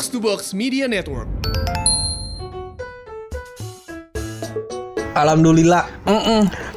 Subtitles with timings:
[0.00, 1.28] Box to Box Media Network.
[5.12, 5.84] Alhamdulillah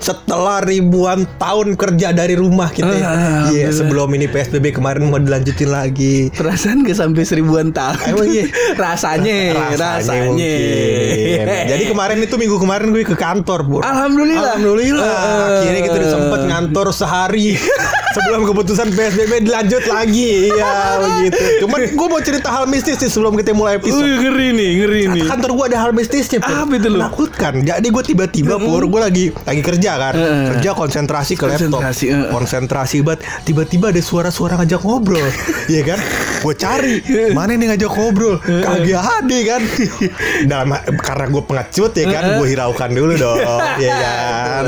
[0.04, 3.08] setelah ribuan tahun kerja dari rumah kita ya.
[3.08, 6.28] Ah, Iya, sebelum ini PSBB kemarin mau dilanjutin lagi.
[6.36, 8.12] Perasaan gak sampai seribuan tahun.
[8.12, 8.46] Emang iya?
[8.84, 10.28] rasanya, rasanya.
[10.28, 11.46] mungkin.
[11.71, 13.78] Jadi kemarin itu minggu kemarin gue ke kantor, Bu.
[13.79, 14.60] Alhamdulillah.
[14.60, 15.16] Alhamdulillah.
[15.16, 15.60] Eh.
[15.63, 17.48] Akhirnya kita udah sempet ngantor sehari
[18.16, 20.52] sebelum keputusan PSBB dilanjut lagi.
[20.52, 21.44] Iya, begitu.
[21.63, 24.04] Cuman gue mau cerita hal mistis sih sebelum kita mulai episode.
[24.04, 25.23] ngeri nih, ngeri nih.
[25.26, 26.51] Kantor gue ada hal mistisnya Pur.
[26.54, 26.99] Apa itu, Lu?
[26.99, 30.13] Menakutkan Jadi gue tiba-tiba Pur Gue lagi lagi kerja kan?
[30.17, 30.45] Heeh.
[30.53, 31.81] Kerja konsentrasi ke laptop.
[31.81, 32.29] Konsentrasi, heeh.
[32.29, 33.21] Konsentrasi banget.
[33.43, 35.23] Tiba-tiba ada suara-suara ngajak ngobrol.
[35.63, 35.99] Iya kan?
[36.43, 36.99] Gue cari
[37.31, 38.35] Mana nih ngajak ngobrol?
[38.43, 39.61] Kagak ada kan?
[40.51, 42.23] Dalam Karena gue pengecut ya kan?
[42.35, 43.39] Gue hiraukan dulu dong
[43.81, 44.63] Iya kan?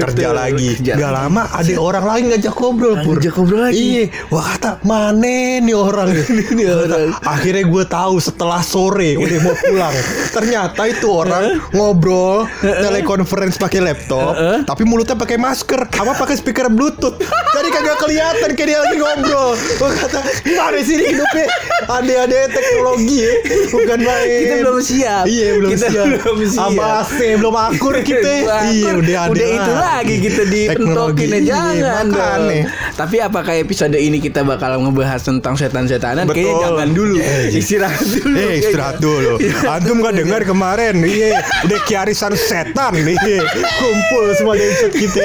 [0.00, 0.80] Kerja lagi.
[0.80, 3.20] Kerja Gak lama ada orang lain ngajak ngobrol Pur.
[3.20, 3.76] Ngajak ngobrol lagi.
[3.76, 4.04] Iya.
[4.32, 6.66] Wah kata Mana nih orang nih?
[6.72, 7.12] Orang.
[7.28, 9.94] Akhirnya gue tahu setelah sore udah mau pulang.
[10.32, 17.16] Ternyata itu orang ngobrol telekonferensi pakai laptop, tapi mulutnya pakai masker, sama pakai speaker bluetooth.
[17.52, 19.52] Jadi kagak kelihatan kayak dia lagi ngobrol.
[19.54, 21.46] Gue kata, gimana sih ini hidupnya?
[21.82, 23.32] Ada-ada teknologi ya,
[23.68, 24.38] bukan main.
[24.38, 25.24] Kita belum siap.
[25.26, 26.04] Iya belum Kita siap.
[26.06, 26.70] belum siap.
[26.70, 28.32] Sama AC belum akur kita.
[28.68, 29.30] Iya udah ada.
[29.32, 32.50] udah itu lagi kita dipentokin ya Teknologi, jangan iya, dong.
[32.92, 36.28] Tapi apakah episode ini kita bakal ngebahas tentang setan-setanan?
[36.28, 37.16] Kayaknya jangan dulu.
[37.18, 38.36] Eh, Istirahat dulu.
[38.36, 39.32] Eh istirahat dulu
[39.68, 43.44] Antum gak dengar kemarin Iya Udah kiarisan setan Iya
[43.78, 45.24] Kumpul semua di episode kita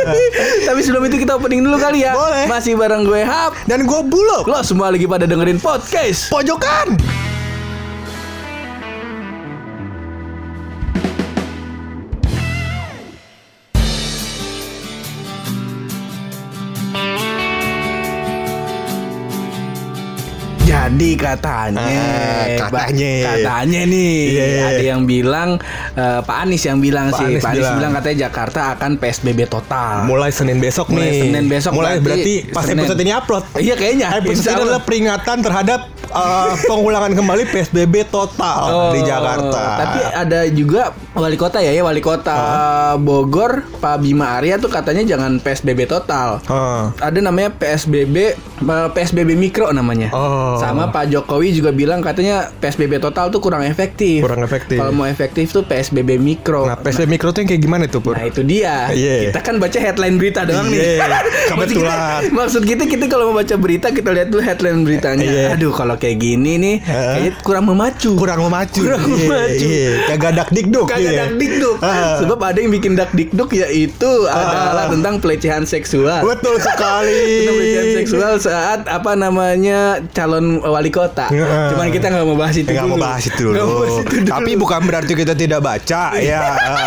[0.68, 2.16] Tapi sebelum itu kita opening dulu kali ya.
[2.16, 2.48] Boleh.
[2.48, 3.52] Masih bareng gue Hap.
[3.68, 6.32] Dan gue bulog Lo semua lagi pada dengerin podcast.
[6.32, 6.96] Pojokan
[21.06, 23.14] Jadi katanya, Ah, katanya.
[23.30, 24.58] katanya nih, Iya.
[24.66, 25.54] ada yang bilang
[25.94, 27.76] eh, Pak Anies yang bilang Pak sih, Anies Pak Anies bilang.
[27.78, 30.02] bilang katanya Jakarta akan PSBB total.
[30.02, 32.82] Mulai Senin besok Mulai nih Senin besok Mulai berarti, berarti Pas Senin.
[32.82, 34.06] episode ini upload Iya kayaknya.
[34.18, 35.80] Episode ini adalah peringatan terhadap
[36.10, 41.80] uh, Pengulangan kembali PSBB total Di Oh, Jakarta Tapi ada juga wali kota ya, ya
[41.80, 42.36] wali kota
[43.00, 46.40] Bogor, Pak Bima Arya tuh katanya jangan PSBB total.
[46.46, 46.92] Ah.
[47.00, 50.12] Ada namanya PSBB eh, PSBB mikro namanya.
[50.12, 50.60] Oh.
[50.60, 54.20] Sama Pak Jokowi juga bilang katanya PSBB total tuh kurang efektif.
[54.24, 54.76] Kurang efektif.
[54.76, 56.68] Kalau mau efektif tuh PSBB mikro.
[56.68, 58.16] Nah PSBB mikro tuh yang kayak gimana tuh Pur?
[58.16, 58.92] Nah itu dia.
[58.92, 59.32] Iya.
[59.32, 61.00] Kita kan baca headline berita doang nih.
[61.00, 61.04] Iya,
[61.56, 61.96] Maksud kebetulan.
[61.96, 65.24] kita, maksud kita kita kalau mau baca berita kita lihat dulu headline beritanya.
[65.26, 65.44] Iya.
[65.56, 68.12] Aduh kalau kayak gini nih kayaknya kurang memacu.
[68.14, 69.66] Kurang memacu Kurang Iya, memacu.
[69.66, 69.90] iya.
[70.06, 71.20] Kagak dak dikduk Kagak iya.
[71.22, 71.76] dak dikduk.
[72.16, 76.22] Sebab ada yang bikin dak dikduk yaitu adalah tentang pelecehan seksual.
[76.22, 77.22] Betul sekali.
[77.48, 79.76] Pelecehan seksual saat apa namanya
[80.10, 81.28] calon wali kota.
[81.30, 82.86] Cuman kita nggak mau bahas itu dulu.
[82.86, 83.76] mau bahas itu mau dulu.
[83.82, 84.28] bahas itu dulu.
[84.28, 86.42] Tapi bukan berarti kita tidak baca ya.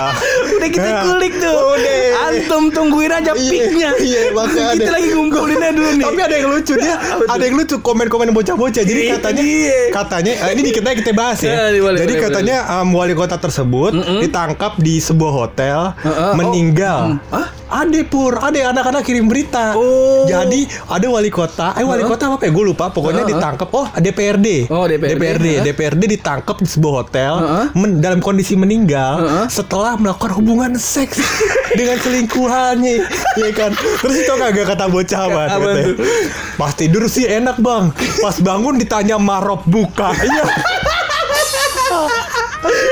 [0.56, 1.56] Udah kita kulik tuh.
[1.74, 1.98] Udah.
[2.30, 3.90] Antum tungguin aja Iya, piknya.
[3.98, 4.74] iya, makanya.
[4.76, 6.06] Kita lagi ngumpulinnya dulu nih.
[6.06, 8.84] Tapi ada yang lucu dia, ada yang lucu komen-komen bocah-bocah.
[8.84, 9.80] Jadi Iya, katanya, iya.
[9.90, 11.80] katanya eh, ini dikit kita bahas Ya, ya.
[11.80, 17.00] boleh, Jadi boleh, katanya um, wali kota tersebut ditangkap di sebuah hotel, Heeh, oh, meninggal.
[17.16, 17.32] hmm.
[17.32, 17.48] Hah?
[17.70, 19.78] Ada pur, ada anak-anak kirim berita.
[19.78, 20.26] Oh.
[20.26, 22.50] Jadi ada wali kota, eh wali kota apa ya?
[22.50, 22.90] Gue lupa.
[22.90, 23.38] Pokoknya Heeh.
[23.38, 23.70] ditangkap.
[23.70, 24.66] Oh DPRD.
[24.68, 25.14] Oh, DPRD.
[25.14, 25.64] DPRD, Heeh.
[25.64, 27.66] DPRD ditangkap di sebuah hotel Heeh.
[27.74, 29.46] men- dalam kondisi meninggal Heeh.
[29.48, 31.22] setelah melakukan hubungan seks
[31.80, 33.06] dengan selingkuhannya,
[33.38, 33.72] ya kan?
[33.78, 35.94] Terus itu kagak kata bocah katanya.
[35.94, 35.96] tuh?
[36.58, 40.10] Pas tidur sih enak bang, pas bangun ditanya marop buka,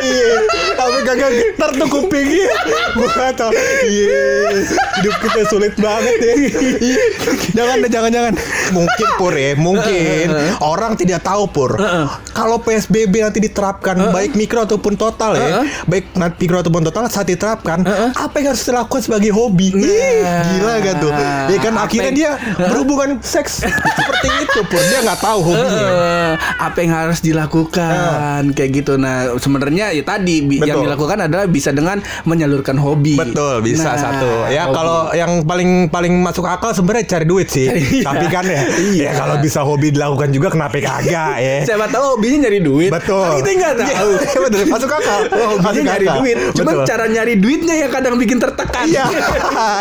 [0.02, 0.08] iya.
[0.08, 0.36] Iya,
[0.78, 2.48] tapi kagak getar tuh kupingnya.
[2.96, 3.52] Gue kata,
[3.86, 4.64] iya,
[5.02, 6.34] hidup kita sulit banget ya.
[6.80, 7.04] Iya.
[7.52, 8.34] jangan deh, jangan, jangan.
[8.72, 10.26] Mungkin pur ya, mungkin
[10.64, 11.76] orang tidak tahu pur.
[12.32, 17.28] Kalau PSBB nanti diterapkan baik mikro ataupun total ya, baik nanti mikro ataupun total saat
[17.28, 17.84] diterapkan,
[18.16, 19.74] apa yang harus dilakukan sebagai hobi?
[19.76, 21.12] Ih, gila gak tuh?
[21.52, 24.80] Ya kan akhirnya dia berhubungan seks seperti itu pur.
[24.88, 25.88] Dia nggak tahu hobinya.
[26.58, 30.86] Apa yang harus dilakukan kayak gitu nah sebenarnya ya tadi bi- yang Betul.
[30.88, 34.32] dilakukan adalah bisa dengan menyalurkan hobi Betul, bisa Nah, satu.
[34.48, 37.66] Ya kalau yang paling paling masuk akal sebenarnya cari duit sih.
[37.68, 38.04] Iya.
[38.04, 39.04] Tapi kan ya, Iya.
[39.04, 41.58] ya kalau bisa hobi dilakukan juga kenapa kagak ya?
[41.64, 43.18] siapa tahu hobinya nyari duit Betul.
[43.18, 44.60] Kan kita nggak tahu Iya, betul.
[44.68, 45.20] Masuk akal.
[45.30, 46.16] Oh, hobinya nyari akal.
[46.18, 46.86] duit cuman Betul.
[46.86, 49.06] cara nyari duitnya yang kadang bikin tertekan Iya,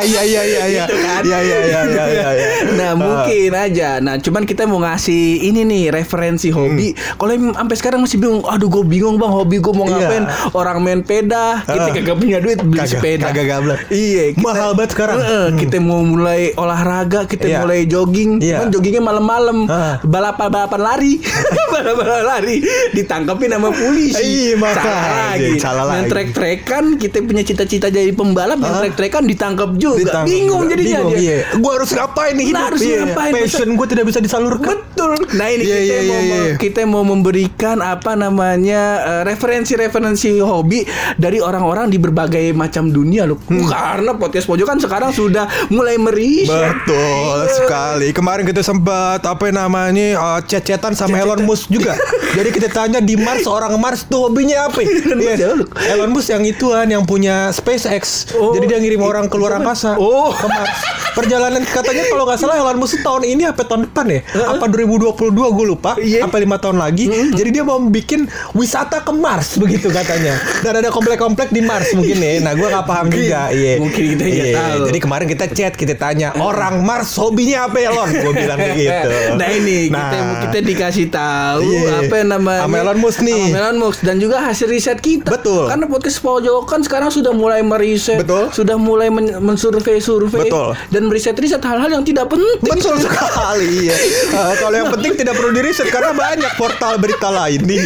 [0.02, 0.84] iya, iya, iya, iya.
[0.84, 1.22] Gitu kan?
[1.22, 2.48] Iya, iya, iya, iya, iya, iya.
[2.72, 2.94] Nah Ah.
[2.96, 7.18] mungkin aja Nah cuman kita mau ngasih Ini nih referensi hobi Hmm.
[7.18, 9.94] Kalau sampai sekarang masih bingung Aduh gue bingung bang Hobi gue mau Iya.
[9.98, 13.24] ngapain Orang orang main peda, kita kagak punya duit beli Kagak, sepeda.
[13.26, 13.78] kagak gablek.
[13.88, 15.16] Iya, kita- Mahal banget sekarang.
[15.16, 15.56] Heeh, Hmm.
[15.56, 17.58] Kita mau mulai olahraga, kita Iya.
[17.60, 18.30] mulai jogging.
[18.38, 18.56] Iya.
[18.56, 19.58] Cuman joggingnya malam-malam.
[19.66, 19.96] Ah.
[20.00, 21.12] Balapan balapan lari.
[21.72, 22.56] balapan lari
[22.92, 24.20] ditangkapin sama polisi.
[24.20, 24.84] Iya, makanya.
[24.84, 25.52] salah lagi.
[25.58, 26.08] Salah lagi.
[26.08, 28.80] trek-trekan, kita punya cita-cita jadi pembalap, main Ah.
[28.80, 29.98] trek-trekan ditangkap juga.
[29.98, 30.72] Ditangkap Bingung juga.
[30.72, 31.20] jadinya Bingung, dia.
[31.22, 31.38] iya.
[31.56, 32.56] Gue harus ngapain nih hidup?
[32.56, 32.96] Nah, harus Iya.
[33.02, 33.32] ngapain?
[33.34, 34.76] Passion gue tidak bisa disalurkan.
[34.86, 35.12] Betul.
[35.32, 36.54] Nah ini Iya, kita iya, mau iya, iya.
[36.56, 39.22] kita mau memberikan apa namanya eh,
[39.56, 40.84] referensi-referensi hobi
[41.16, 43.40] dari orang-orang di berbagai macam dunia loh.
[43.48, 43.64] Hmm.
[43.64, 46.84] Karena podcast pojokan sekarang sudah mulai meriset.
[46.84, 48.12] Betul sekali.
[48.12, 51.96] Kemarin kita sempat apa namanya uh, chat-chatan sama Elon Musk juga.
[52.36, 54.84] Jadi kita tanya di Mars orang Mars tuh hobinya apa?
[54.84, 55.48] Elon Musk Iya.
[55.96, 58.36] Elon Musk yang ituan yang punya SpaceX.
[58.36, 58.52] Oh.
[58.52, 59.96] Jadi dia ngirim orang keluar angkasa.
[59.96, 60.36] Oh.
[60.36, 60.76] Ke Mars.
[61.16, 64.20] Perjalanan katanya kalau nggak salah Elon Musk tahun ini apa tahun depan ya?
[64.52, 65.96] Apa 2022 gue lupa.
[65.96, 66.28] Iya.
[66.28, 67.08] Apa lima tahun lagi.
[67.32, 70.34] Jadi dia mau bikin wisata ke Mars begitu katanya.
[70.60, 72.40] Dan ada komplek-komplek di Mars mungkin ya.
[72.40, 73.48] Nah gue nggak paham juga.
[73.48, 73.78] Iya.
[73.78, 74.44] Mungkin kita Iya.
[74.54, 74.82] tahu.
[74.86, 78.08] Jadi kemarin kita chat kita tanya orang Mars hobinya apa ya Lon?
[78.08, 79.08] Gue bilang kayak gitu.
[79.38, 80.40] Nah ini kita Nah.
[80.42, 82.02] kita dikasih tahu Iya.
[82.02, 83.42] apa namanya Sama Elon Musk nih.
[83.46, 85.28] Sama Elon Musk dan juga hasil riset kita.
[85.28, 85.66] Betul.
[85.66, 88.48] Karena podcast pojokan sekarang sudah mulai meriset, Betul.
[88.50, 90.72] sudah mulai men- mensurvei-survei Betul.
[90.88, 92.72] dan meriset-riset hal-hal yang tidak penting.
[92.72, 93.86] Betul sekali.
[93.86, 93.96] Iya.
[94.32, 97.80] Eh, kalau yang penting tidak perlu diriset karena banyak portal berita lain nih.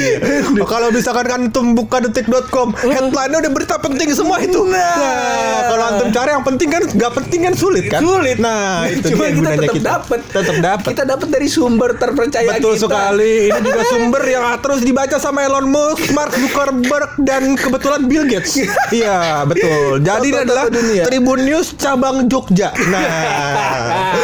[0.54, 4.62] Oh, kalau misalkan antum buka detik.com, headline-nya udah berita penting semua itu.
[4.62, 7.98] Nah, kalau antum cari yang penting kan nggak penting kan sulit kan?
[7.98, 8.38] Sulit.
[8.38, 9.88] Nah, itu Cuma dia kita tetap kita.
[9.98, 10.20] dapat.
[10.30, 10.88] Tetap dapat.
[10.94, 12.86] Kita dapat dari sumber terpercaya Betul kita.
[12.86, 13.50] sekali.
[13.50, 18.54] Ini juga sumber yang terus dibaca sama Elon Musk, Mark Zuckerberg dan kebetulan Bill Gates.
[18.90, 20.02] Iya, betul.
[20.02, 21.02] Jadi ini adalah dunia.
[21.06, 22.70] Tribun News cabang Jogja.
[22.74, 24.14] Nah,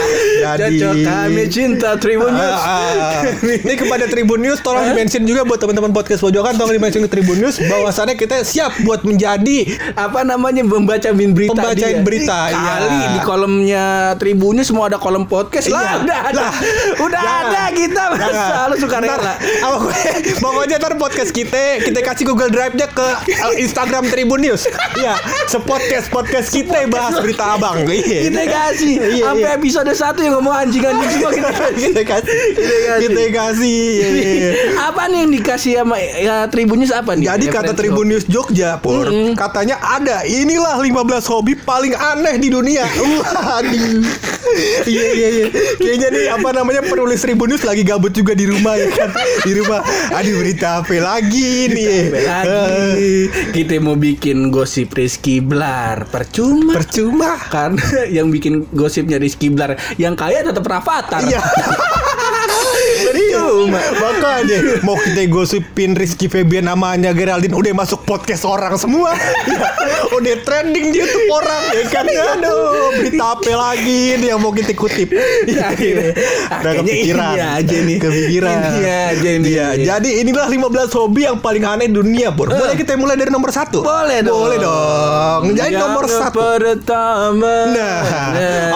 [0.58, 2.60] jadi kami cinta Tribun News.
[2.62, 3.22] Ah, ah.
[3.42, 7.40] Ini kepada Tribun News tolong di-mention juga buat teman-teman podcast pojokan tolong di-mention ke Tribun
[7.40, 9.64] News bahwasannya kita siap buat menjadi
[9.94, 12.04] apa namanya membaca berita Pembacain dia.
[12.04, 12.72] berita, Ih, iya.
[12.76, 13.84] kali di kolomnya
[14.16, 15.72] Tribunnya semua ada kolom podcast Iya.
[15.72, 16.52] lah udah ada Lah,
[17.00, 17.44] udah jangan.
[17.48, 18.66] ada kita masa Jangan.
[18.66, 19.34] lu suka Ntar, rela
[20.44, 24.66] pokoknya ntar podcast kita kita kasih Google Drive-nya ke uh, Instagram Tribun News.
[24.94, 25.16] Iya,
[25.46, 27.78] sepodcast podcast kita bahas berita abang.
[27.96, 28.28] Iya.
[28.28, 29.56] kita kasih Iya, sampai iya.
[29.56, 32.36] episode satu yang ngomong anjing-anjing semua kita kasih kita kasih.
[32.98, 33.78] Kita kasih.
[33.96, 34.50] Iya, iya, iya.
[34.82, 38.06] apa nih yang dikasih sama ya, Tribunnya apa nih Jadi kata Tribun.
[38.06, 40.22] News Jogja, Pur, katanya ada.
[40.22, 40.94] Inilah 15
[41.26, 42.86] hobi paling aneh di dunia.
[43.36, 44.02] Waduh.
[44.86, 45.46] Iya iya iya.
[45.76, 49.10] Kayaknya nih apa namanya penulis Tribun News lagi gabut juga di rumah ya kan.
[49.42, 49.82] Di rumah.
[50.12, 52.14] Aduh berita apa lagi nih?
[52.14, 53.10] Lagi
[53.52, 57.34] kita mau bikin gosip Rizky Blar percuma Percuma.
[57.46, 61.42] karena yang bikin gosipnya Rizky Blar yang kaya tetap Rafathar Iya.
[63.56, 63.80] Percuma.
[63.80, 69.16] Makanya mau kita gosipin Rizky Febian namanya Geraldine udah masuk podcast orang semua.
[69.48, 69.72] Ya,
[70.16, 72.04] udah trending di YouTube orang ya kan.
[72.04, 75.08] Aduh, berita apa lagi nih yang mau kita kutip.
[75.48, 77.32] Ya, akhirnya, Udah akhirnya kepikiran.
[77.32, 77.96] ini aja nih.
[77.96, 78.52] Kepikiran.
[78.52, 79.48] Ini aja nih.
[79.48, 82.52] Iya, jadi inilah 15 hobi yang paling aneh dunia, Bor.
[82.52, 83.80] Boleh kita mulai dari nomor satu?
[83.80, 84.36] Boleh dong.
[84.36, 85.40] Boleh dong.
[85.56, 86.36] Jadi Yang nomor satu.
[86.36, 87.54] pertama.
[87.72, 87.98] Nah,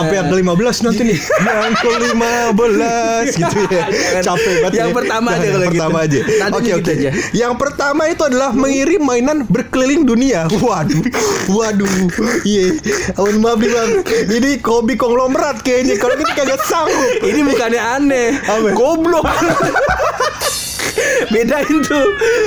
[0.00, 1.18] apa yang ke-15 nanti nih?
[1.68, 3.84] yang ke-15 gitu ya.
[4.24, 4.69] Capek banget.
[4.70, 4.96] Yang ya.
[4.96, 5.72] pertama aja kalau gitu.
[5.74, 6.18] pertama aja.
[6.50, 6.92] Oke, gitu oke.
[6.94, 7.10] aja.
[7.34, 10.46] Yang pertama itu adalah mengirim mainan berkeliling dunia.
[10.50, 11.02] Waduh.
[11.50, 11.90] Waduh.
[12.46, 12.66] Iya.
[13.18, 13.90] Mohon maaf nih, Bang.
[14.30, 15.94] Ini hobi konglomerat kayaknya.
[15.98, 17.10] Kalau kita kagak sanggup.
[17.22, 18.28] Ini bukannya aneh.
[18.74, 19.26] Goblok.
[21.28, 22.06] Bedain tuh.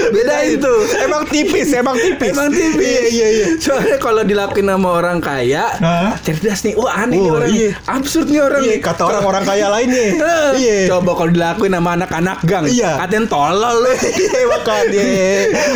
[0.10, 0.80] Bedain tuh.
[1.00, 2.32] Emang tipis, emang tipis.
[2.32, 2.84] Emang tipis.
[2.84, 3.46] Iya, iya, iya.
[3.58, 6.16] Soalnya kalau dilakuin sama orang kaya, Hah?
[6.20, 6.74] cerdas nih.
[6.74, 7.50] Wah, aneh nih Oh, orang.
[7.50, 7.70] iya.
[7.70, 7.88] nih.
[7.90, 8.80] Absurd nih orang Iya, nih.
[8.82, 10.06] kata orang-orang kaya lainnya.
[10.54, 10.78] Iya.
[10.90, 12.92] Coba kalau dilakuin sama anak-anak gang, Iya.
[13.00, 13.94] katanya tolol lu.
[14.24, 15.04] Iya makanya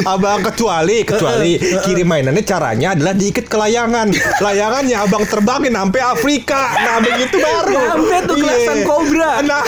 [0.06, 1.52] Abang kecuali Kecuali
[1.84, 4.08] kirim mainannya caranya adalah diikat ke layangan
[4.40, 8.44] Layangannya abang terbangin sampai Afrika Nah begitu baru Sampai tuh Iya.
[8.44, 9.32] kelasan kobra.
[9.42, 9.64] Nah.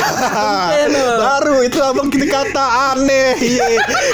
[1.19, 3.08] Baru itu abang kita kata aneh
[3.39, 3.67] Iya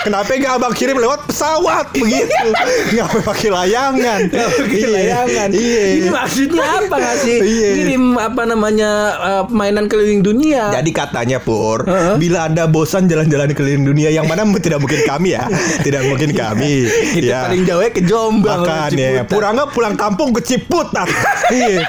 [0.04, 2.48] Kenapa nggak abang kirim lewat pesawat Begitu
[2.96, 4.88] Nggak pakai layangan Pakai Iya.
[4.92, 5.50] layangan.
[5.52, 7.70] Iya Ini maksudnya apa ngasih Iya.
[7.76, 10.74] ngirim apa namanya uh, mainan keliling dunia?
[10.74, 11.86] Jadi katanya Pur,
[12.18, 15.46] bila anda bosan jalan-jalan keliling dunia yang mana tidak mungkin kami ya,
[15.84, 16.88] tidak mungkin kami.
[16.90, 17.40] Kita ya.
[17.50, 18.62] paling jauh ke Jombang.
[18.66, 21.08] Makanya nggak pulang kampung ke Ciputat.
[21.52, 21.86] Iya.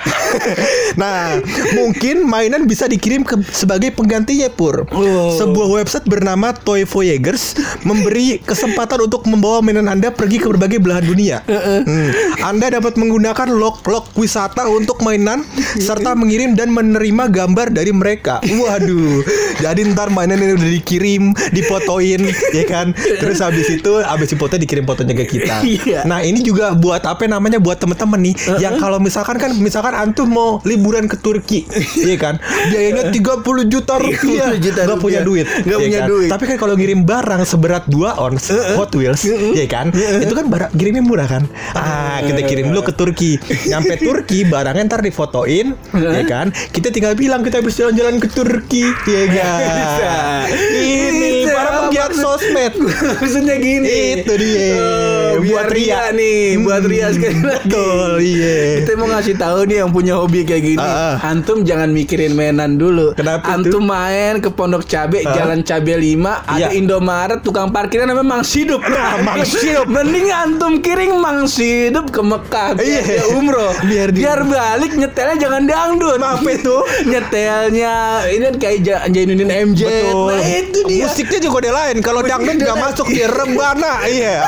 [1.00, 1.40] nah,
[1.72, 4.84] mungkin mainan bisa dikirim ke sebagai penggantinya Pur.
[4.92, 5.32] Oh.
[5.36, 11.04] Sebuah website bernama Toy Jaggers memberi kesempatan untuk membawa mainan Anda pergi ke berbagai belahan
[11.04, 11.42] dunia.
[11.48, 12.12] Hmm.
[12.44, 15.42] Anda dapat menggunakan log-log wisata untuk mainan
[15.80, 18.40] serta mengirim dan menerima gambar dari mereka.
[18.44, 19.24] Waduh.
[19.60, 22.22] Jadi ntar mainan ini udah dikirim, difotoin,
[22.52, 22.92] ya kan?
[22.94, 25.64] Terus habis itu habis dipoto dikirim fotonya ke kita.
[25.64, 26.04] Iya.
[26.04, 30.28] Nah, ini juga buat apa namanya buat teman-teman nih yang kalau misalkan kan misalkan antum
[30.28, 31.64] mau liburan ke Turki,
[31.96, 32.38] iya kan?
[32.70, 34.52] Biayanya 30 juta rupiah.
[34.54, 35.46] 30 juta Nggak punya duit.
[35.46, 36.10] Nggak ya punya kan?
[36.10, 36.28] duit.
[36.30, 38.46] Tapi kan kalau ngirim barang seberat 2 ons
[38.78, 39.90] Hot Wheels, ya kan?
[39.90, 41.42] Itu kan barang kirimnya murah kan?
[41.74, 43.42] Ah, kita kirim dulu ke Turki.
[43.66, 46.54] Nyampe Turki barangnya ntar difotoin, ya kan?
[46.70, 50.46] Kita tinggal bilang kita habis jalan-jalan ke Turki, ya kan?
[50.70, 52.78] Ini para penggiat sosmed.
[53.18, 54.22] Maksudnya gini.
[54.22, 54.78] Itu dia.
[54.78, 56.14] Oh, Buat ria ria.
[56.14, 57.66] nih, buat ria sekali lagi.
[57.66, 58.58] Betul, iya.
[58.78, 60.78] Kita mau ngasih tahu nih yang punya hobi kayak gini.
[60.78, 61.34] Ah, ah.
[61.34, 63.10] Antum jangan mikirin mainan dulu.
[63.12, 63.74] Kenapa itu?
[63.74, 65.34] Antum main ke Pondok Cabe, Ah.
[65.34, 66.75] Jalan Cabe 5, ada Iya.
[66.76, 68.80] Indomaret, tukang parkirnya namanya Mang Sidup.
[68.82, 69.86] Nah, Mang Sidup.
[69.86, 73.02] Mending antum kiring Mang Sidup ke Mekah biar Iya.
[73.02, 73.72] dia umroh.
[73.82, 76.18] Biar dia- balik nyetelnya jangan dangdut.
[76.18, 76.76] Apa itu?
[77.10, 77.92] Nyetelnya
[78.26, 79.80] ini kan kayak Ja- Jainuddin MJ.
[79.82, 80.28] Betul.
[80.28, 81.02] Nah, itu dia.
[81.02, 81.96] Musiknya juga udah lain.
[81.98, 83.92] Kalau dangdut nggak masuk dia rebana.
[84.06, 84.38] Iya.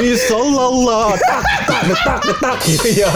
[0.00, 1.06] Insyaallah.
[1.16, 2.58] Tak tak detak detak.
[2.84, 3.10] Iya.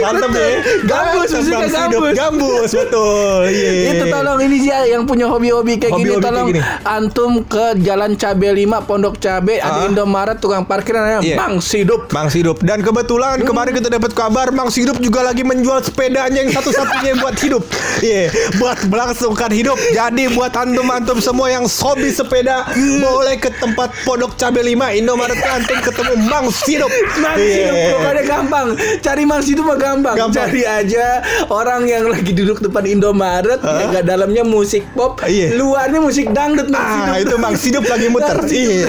[0.00, 0.48] Mantap ya.
[0.82, 2.12] Gambus, musiknya gambus.
[2.12, 3.40] Gambus betul.
[3.46, 3.70] Iya.
[3.92, 6.60] Itu tolong ini sih yang punya hobi-hobi kayak gini tolong kayak gini.
[6.84, 9.86] antum ke Jalan Cabe 5 Pondok Cabe ada Ah.
[9.86, 11.36] Indomaret tukang parkir namanya Iya.
[11.36, 12.10] Bang Sidup.
[12.10, 16.50] Mang Sidup dan kebetulan kemarin kita dapat kabar Mang Sidup juga lagi menjual sepedanya yang
[16.50, 17.62] satu-satunya buat hidup.
[17.98, 19.78] Iya, buat melangsungkan hidup.
[19.88, 22.66] Jadi buat antum-antum semua yang hobi sepeda
[22.98, 26.90] boleh ke tempat Pondok Cabe 5 Indomaret antum ketemu Mang Sidup.
[27.16, 27.54] Mang Iya.
[27.54, 28.66] Sidup pokoknya gampang.
[28.98, 30.14] Cari Mang Sidup mah gampang.
[30.16, 30.34] Gampang.
[30.42, 31.06] Cari aja
[31.48, 35.54] orang yang lagi duduk depan Indomaret yang gak dalamnya musik pop, Iya.
[35.54, 37.22] luarnya musik dangdut Mang Ah, Sidup.
[37.22, 38.38] itu Mang Sidup lagi muter.
[38.46, 38.88] Iya.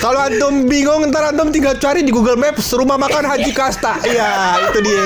[0.00, 4.00] Kalau antum bingung ntar antum tinggal cari di Google Maps rumah makan Haji Kasta.
[4.04, 4.30] Iya,
[4.70, 5.04] itu dia.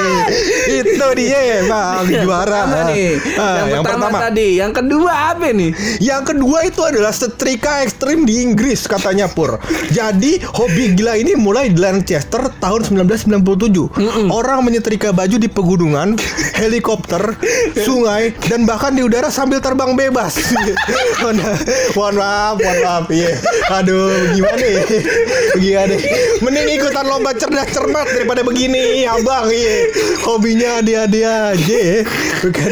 [0.82, 2.64] Itu dia, Bang juara.
[2.64, 3.08] Pertama nih.
[3.36, 5.70] Ah, yang, pertama, tadi, yang kedua apa nih?
[6.00, 9.58] Yang kedua itu adalah setrika ekstrim di Inggris katanya Pur.
[9.90, 14.30] Jadi hobi gila ini mulai di Lancaster tahun 1997.
[14.30, 16.16] Orang menyetrika baju di pegunungan,
[16.62, 17.36] helikopter,
[17.76, 20.38] sungai, dan bahkan di udara sambil terbang bebas.
[21.96, 23.03] mohon maaf, mohon maaf.
[23.08, 23.32] Iya.
[23.80, 24.82] Aduh, gimana ya?
[25.56, 25.94] Gimana?
[26.40, 29.48] Mending ikutan lomba cerdas cermat daripada begini, abang.
[29.48, 29.76] Iya.
[30.24, 31.78] Hobinya dia dia aja.
[31.78, 32.00] ya.
[32.44, 32.70] Bukan.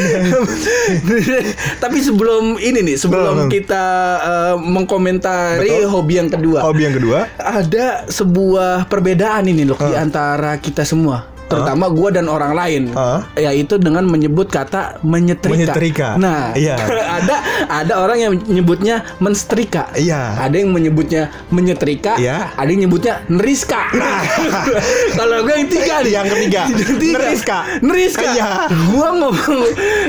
[1.83, 3.49] Tapi sebelum ini nih, sebelum Belum.
[3.51, 3.85] kita
[4.21, 5.89] eh, mengkomentari Betul.
[5.89, 6.59] hobi yang kedua.
[6.61, 7.19] Hobi yang kedua.
[7.37, 13.21] ada sebuah perbedaan ini loh di antara kita semua terutama gua dan orang lain Hah?
[13.37, 15.53] yaitu dengan menyebut kata menyetrika.
[15.53, 16.07] Menyetrika.
[16.17, 16.75] Nah, Iya.
[17.21, 17.35] ada
[17.69, 19.89] ada orang yang menyebutnya menstrika.
[19.93, 20.37] Iya.
[20.41, 22.51] Ada yang menyebutnya menyetrika, Iya.
[22.53, 23.93] ada yang nyebutnya neriska.
[23.93, 24.21] Nah,
[25.19, 26.11] kalau gue yang tiga nih.
[26.13, 26.61] Yang ketiga.
[27.03, 27.17] Tiga.
[27.19, 27.57] Neriska.
[27.81, 28.27] Neriska.
[28.33, 28.49] Iya.
[28.93, 29.61] Gua ngomong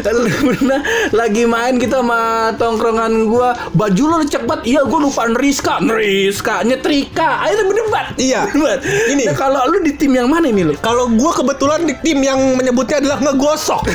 [0.02, 4.58] pernah lagi main kita sama tongkrongan gua, baju lo cepet.
[4.64, 5.80] Iya, gua lupa neriska.
[5.80, 7.44] Neriska, nyetrika.
[7.44, 8.06] Ayo berdebat.
[8.16, 8.48] Iya.
[8.48, 8.78] Berdebat.
[8.84, 9.22] Ini.
[9.28, 10.74] Nah, kalau lu di tim yang mana ini lu?
[10.78, 13.82] Kalau gue kebetulan di tim yang menyebutnya adalah ngegosok.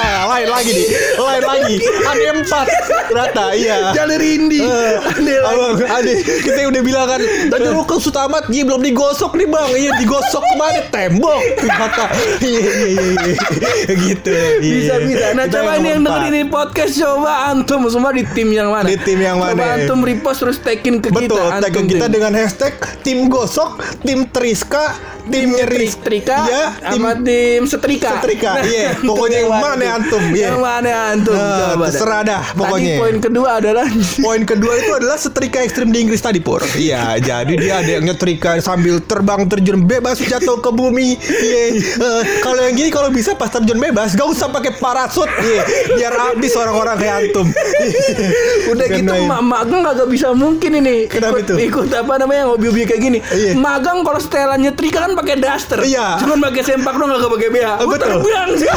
[0.00, 0.86] Nah, lain lagi nih.
[1.18, 1.76] Lain lagi.
[2.02, 2.66] Ada empat.
[3.10, 3.92] Ternyata iya.
[3.92, 4.60] Jalur Indi.
[4.60, 5.52] Eh, Aneh lagi.
[5.52, 9.70] abang, ade, kita udah bilang kan tadi lu ke Sutamat iya belum digosok nih bang
[9.76, 12.04] iya digosok ke mana tembok kata
[12.40, 13.92] iya iya iya iya.
[13.94, 14.96] gitu iya, Bisa iya.
[15.04, 15.26] bisa.
[15.36, 18.86] Nah Kita coba ini yang dengerin ini podcast coba antum semua di tim yang mana?
[18.88, 19.76] Di tim yang Coba mana?
[19.76, 21.60] antum repost terus tagin ke Betul, kita.
[21.60, 24.96] tag antum kita dengan hashtag tim gosok, tim Triska,
[25.30, 28.10] tim nyeris, Setrika ya, tim sama tim setrika.
[28.16, 28.50] setrika.
[28.52, 30.46] Nah, Iya, antum pokoknya yang mana antum, iya.
[30.46, 31.34] Yang mana antum?
[31.34, 32.86] Nah, Coba terserah dah, pokoknya.
[32.90, 33.86] Tadi poin kedua adalah
[34.26, 38.04] Poin kedua itu adalah setrika ekstrim di Inggris tadi Pur Iya jadi dia ada yang
[38.04, 43.32] nyetrika sambil terbang terjun bebas jatuh ke bumi Iya Eh, Kalau yang gini kalau bisa
[43.32, 47.46] pas terjun bebas Gak usah pakai parasut Iya Biar habis orang-orang kayak antum
[48.66, 49.26] udah Bukan gitu main.
[49.26, 51.54] ma magang kagak bisa mungkin ini Kenapa ikut, itu?
[51.66, 53.18] ikut apa namanya hobi-hobi kayak gini.
[53.24, 53.52] Iya.
[53.54, 55.78] Magang kalau setelan nyetrika kan pakai daster.
[55.84, 56.16] Iya.
[56.18, 57.68] Cuman pakai sempak doang kagak pakai BH.
[57.84, 58.08] Betul.
[58.18, 58.68] Terbiang sih.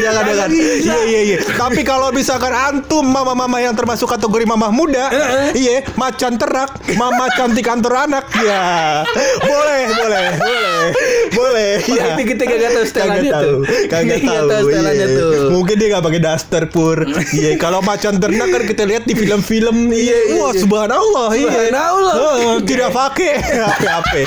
[0.00, 0.48] Jangan, jangan, jangan.
[0.50, 1.36] Iya, iya, iya.
[1.42, 5.08] Tapi kalau misalkan antum mama-mama yang termasuk kategori mama muda,
[5.52, 9.02] iya, macan terak, mama cantik kantor anak, ya,
[9.42, 10.80] boleh, boleh, boleh,
[11.32, 11.70] boleh.
[11.76, 12.04] Wah, Iya.
[12.14, 13.40] itu kita kagak tahu setelannya Kagak tuh.
[13.40, 13.56] tahu,
[13.88, 14.46] kagak tahu.
[14.66, 15.18] setelannya iya.
[15.18, 15.30] tuh.
[15.50, 16.98] Mungkin dia nggak pakai daster pur.
[17.32, 19.76] Iya, kalau macan ternak kan kita lihat di film-film.
[19.90, 20.60] Iya, iya, wah iya.
[20.60, 21.28] subhanallah.
[21.32, 21.48] Iya.
[21.48, 22.14] Subhanallah.
[22.16, 23.32] Oh, tidak pakai.
[23.42, 24.22] Ape-ape.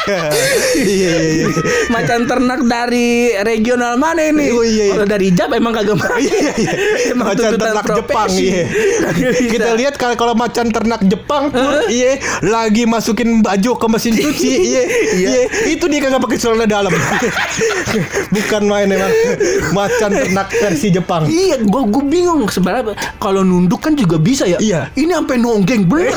[0.76, 1.46] Iya iya iya.
[1.90, 4.50] Macan ternak dari regional mana ini?
[4.52, 4.94] Oh, iya, iya.
[4.96, 6.16] Kalau dari Jap emang kagak mau.
[6.16, 6.74] Iya iya.
[7.13, 8.00] Emang Macan ternak profesi.
[8.00, 8.63] Jepang iya.
[9.54, 14.82] Kita lihat kalau macan ternak Jepang Pur, iya lagi masukin baju ke mesin cuci iya
[15.16, 16.92] iya itu dia kagak pakai celana dalam.
[18.32, 19.13] Bukan main emang
[19.75, 21.28] macan ternak versi Jepang.
[21.28, 24.58] Iya, gua gua bingung sebenarnya kalau nunduk kan juga bisa ya.
[24.60, 24.82] Iya.
[24.96, 26.16] Ini sampai nonggeng bener.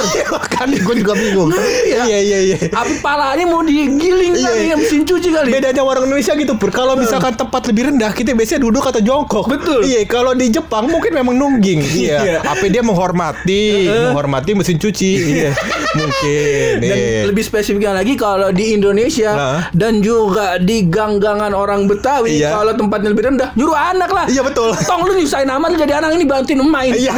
[0.52, 1.50] kan gue juga bingung.
[1.52, 2.02] Iya.
[2.06, 2.56] Iya iya iya.
[2.72, 4.48] Apa palanya mau digiling Iya.
[4.48, 5.50] kali ya mesin cuci kali.
[5.50, 9.31] Bedanya orang Indonesia gitu Pur Kalau misalkan tempat lebih rendah Kita biasanya duduk atau jongkok
[9.42, 9.80] Betul.
[9.82, 12.16] Iya kalau di Jepang mungkin memang nungging Iya.
[12.20, 15.50] Iya Apa dia menghormati Menghormati mesin cuci Iya
[15.98, 17.20] Mungkin Dan iya.
[17.24, 19.60] lebih spesifiknya lagi kalau di Indonesia Nah.
[19.72, 22.52] dan juga di gang-gangan orang Betawi Iya.
[22.52, 24.26] kalau tempatnya lebih rendah nyuruh anak lah.
[24.26, 26.92] Iya betul Tong lu nyusahin amat lu jadi anak ini bantuin main.
[26.92, 27.12] Iya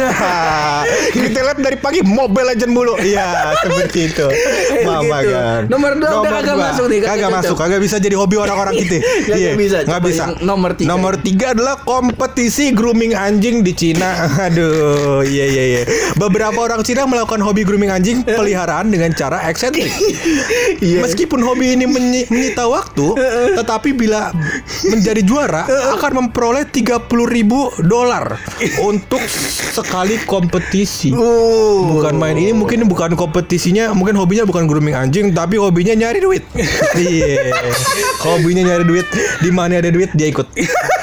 [1.11, 4.27] Kita lihat dari pagi Mobile Legend mulu Iya Seperti itu
[4.83, 5.33] Mama Gitu.
[5.33, 8.97] kan Nomor dua udah kagak masuk nih, kagak masuk Kagak bisa jadi hobi orang-orang kita
[9.25, 9.77] Kagak bisa.
[9.83, 10.87] Nggak bisa nomor tiga.
[10.87, 14.13] Nomor tiga adalah kompetisi grooming anjing di Cina.
[14.45, 15.81] Aduh Iya iya iya.
[16.13, 19.89] Beberapa orang Cina melakukan hobi grooming anjing Peliharaan dengan cara eksentrik.
[20.75, 21.01] Iya.
[21.01, 23.15] Meskipun hobi ini menyi- menyita waktu
[23.57, 24.29] Tetapi bila
[24.85, 28.37] menjadi juara Akan memperoleh 30 ribu dolar
[28.83, 29.23] Untuk
[29.73, 31.09] sekali kompetisi.
[31.09, 31.97] Oh.
[31.97, 36.43] Bukan main ini mungkin bukan kompetisinya Mungkin hobinya bukan grooming anjing Tapi hobinya nyari duit.
[36.93, 37.55] Iya.
[38.21, 39.07] Hobinya nyari duit
[39.41, 40.47] di mana ada duit dia ikut.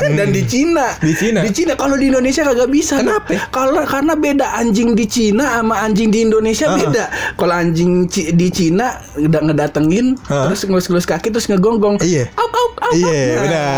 [0.04, 0.91] Dan di Cina.
[1.00, 1.40] Di Cina.
[1.40, 2.98] Di Cina kalau di Indonesia kagak bisa.
[2.98, 3.30] Kenapa?
[3.48, 6.76] Kalau karena beda anjing di Cina sama anjing di Indonesia Ah.
[6.76, 7.04] beda.
[7.34, 10.46] Kalau anjing di Cina udah ngedatengin Ah.
[10.46, 11.96] terus ngelus-ngelus kaki terus ngegonggong.
[12.00, 12.28] Iya.
[12.34, 12.92] Auk auk auk.
[12.92, 13.76] Iya, benar.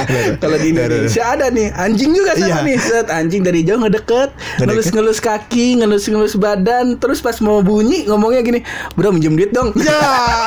[0.00, 0.32] Benar.
[0.38, 2.66] Kalau di Indonesia ada nih anjing juga sama Iya.
[2.66, 2.76] nih.
[2.80, 8.60] Set anjing dari jauh ngedeket, ngelus-ngelus kaki, ngelus-ngelus badan, terus pas mau bunyi ngomongnya gini,
[8.94, 9.98] "Bro, minjem duit dong." Ya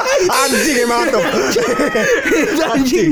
[0.44, 1.24] Anjing emang tuh
[2.26, 3.10] Itu anjing.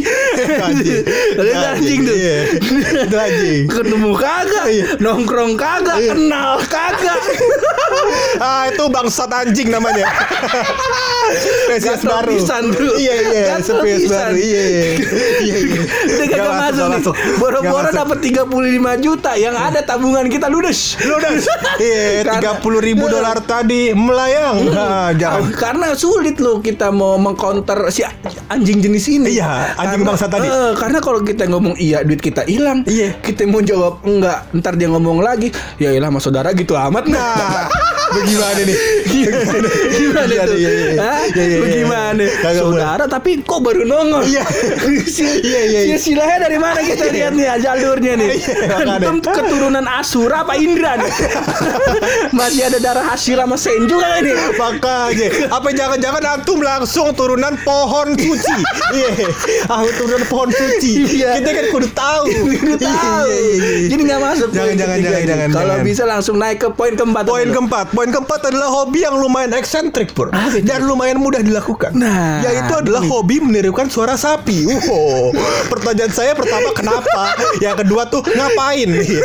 [0.60, 1.02] Anjing
[1.34, 2.16] Itu anjing tuh.
[2.62, 4.86] Itu anjing ketemu kagak Iya.
[4.98, 6.12] nongkrong kagak Iya.
[6.14, 7.20] kenal kagak.
[8.40, 10.08] Ah itu bangsat anjing namanya.
[11.32, 12.34] Spesies baru.
[12.98, 14.36] Iya iya Spesies baru.
[14.36, 14.86] Iya iya
[15.40, 15.58] Iya.
[16.12, 17.02] Iya kagak masuk, nih.
[17.38, 18.48] boro-boro dapat 35
[19.00, 19.32] juta.
[19.34, 20.98] Yang ada tabungan kita ludes.
[21.02, 21.48] Ludes.
[21.78, 24.58] Iya Karena- tiga puluh ribu dolar tadi melayang.
[24.68, 25.52] Nah, jangan.
[25.52, 28.04] Karena sulit loh kita mau mengcounter si
[28.48, 29.30] anjing jenis ini.
[29.34, 30.46] Iya, anjing bangsa tadi.
[30.46, 33.16] eh, karena kalau kita ngomong iya duit kita hilang, Iya.
[33.20, 37.08] kita mau jawab enggak, ntar dia ngomong lagi, ya ilah mas saudara gitu amat.
[37.08, 37.68] Nah,
[38.12, 38.78] bagaimana nih?
[39.08, 40.58] Gimana, gimana Iya, tuh?
[40.58, 40.92] iya, iya.
[41.00, 41.22] Hah?
[41.28, 41.60] Iya, iya, iya.
[41.62, 42.24] Bagaimana?
[42.54, 44.24] Saudara tapi kok baru nongol?
[44.28, 44.44] Iya.
[45.42, 45.98] Iya, iya, iya.
[45.98, 48.30] si silahnya dari mana kita lihat nih jalurnya nih?
[48.88, 51.12] Antum keturunan Asura apa Indra nih?
[52.38, 54.34] Masih ada darah Hashira sama Senju kan ini?
[54.56, 58.58] Makanya Apa jangan-jangan antum langsung turunan pohon suci
[58.96, 59.10] Iya
[59.68, 61.40] Aku turunan pohon suci Iya.
[61.42, 62.24] Kita kan kudu tahu
[62.62, 63.30] Udah tahu.
[63.92, 64.50] Jadi nggak masuk.
[64.52, 65.30] Jangan, poin jangan, ketiga jangan, ini.
[65.32, 67.24] jangan, Kalau bisa langsung naik ke poin keempat.
[67.26, 72.42] Poin keempat Poin keempat adalah hobi yang lumayan eksentrik Pur Dan lumayan mudah dilakukan Nah,
[72.42, 75.30] Yaitu adalah hobi menirukan suara sapi Wow
[75.70, 79.22] Pertanyaan saya pertama kenapa Yang kedua tuh ngapain Iya.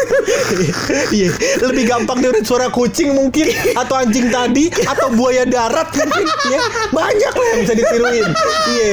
[1.09, 1.29] Iya
[1.65, 6.61] Lebih gampang niruin suara kucing mungkin Atau anjing tadi Atau buaya darat mungkin ya
[6.93, 8.29] Banyak lah yang bisa ditiruin
[8.69, 8.93] Iya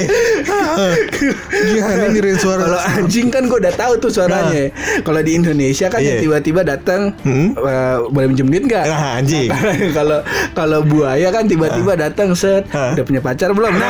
[1.52, 4.72] Gimana niruin suara Kalau anjing kan gue udah tahu tuh suaranya.
[5.04, 6.08] Kalau di Indonesia kan Nah.
[6.08, 6.10] Iya.
[6.10, 7.52] yang tiba-tiba datang Hmm.
[7.54, 8.86] eh, boleh minjem duit nggak?
[8.86, 9.50] Nah, anjing.
[9.98, 10.20] Kalau
[10.54, 12.94] kalau buaya kan tiba-tiba datang set Hah.
[12.94, 13.74] udah punya pacar belum?
[13.74, 13.86] Nah,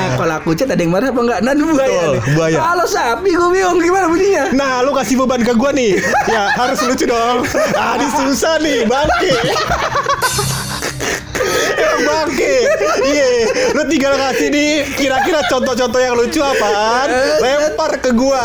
[0.00, 0.16] Nah.
[0.16, 1.40] kalau aku chat ada yang marah apa enggak?
[1.40, 1.76] Nah, buaya.
[1.76, 2.20] Betul, nih.
[2.34, 2.58] buaya.
[2.58, 4.44] Kalau sapi gue bingung gimana bunyinya.
[4.52, 5.92] Nah, lu kasih beban ke gua nih.
[6.30, 7.42] Ya, harus lucu dong.
[7.74, 9.34] Ah, susah nih, bangke.
[12.00, 12.54] Bangke.
[13.02, 13.28] Iya,
[13.72, 17.08] lu tinggal kasih nih kira-kira contoh-contoh yang lucu apaan?
[17.40, 18.40] Lempar ke gua.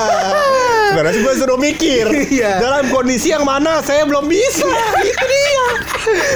[0.95, 2.05] Berarti gua suruh mikir.
[2.25, 2.57] Iya.
[2.63, 4.65] Dalam kondisi yang mana saya belum bisa.
[5.03, 5.67] Itu dia.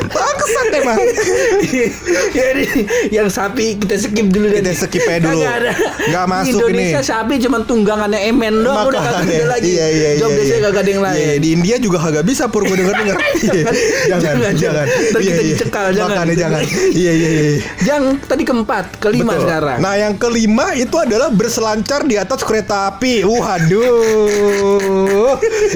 [0.09, 0.97] Bangsat emang.
[2.33, 2.65] Jadi
[3.13, 4.61] yang sapi kita skip dulu deh.
[4.61, 5.41] Kita skip aja dulu.
[5.41, 5.71] Kagak ada.
[6.09, 7.09] Nggak masuk Indonesia ini.
[7.09, 9.69] sapi cuma tunggangannya emen doang udah kagak ada lagi.
[9.69, 10.59] Iya, iya, iya, Job desa iya.
[10.67, 11.17] kagak ada yang lain.
[11.17, 13.17] Iya, di India juga kagak bisa pur gue denger denger.
[14.09, 14.85] Jangan, jangan, jangan.
[15.13, 16.25] Kita dicekal, jangan.
[16.33, 16.61] Jangan.
[16.93, 17.51] Iya iya iya.
[17.85, 19.77] Yang tadi keempat, kelima sekarang.
[19.81, 23.21] Nah yang kelima itu adalah berselancar di atas kereta api.
[23.25, 24.48] Waduh.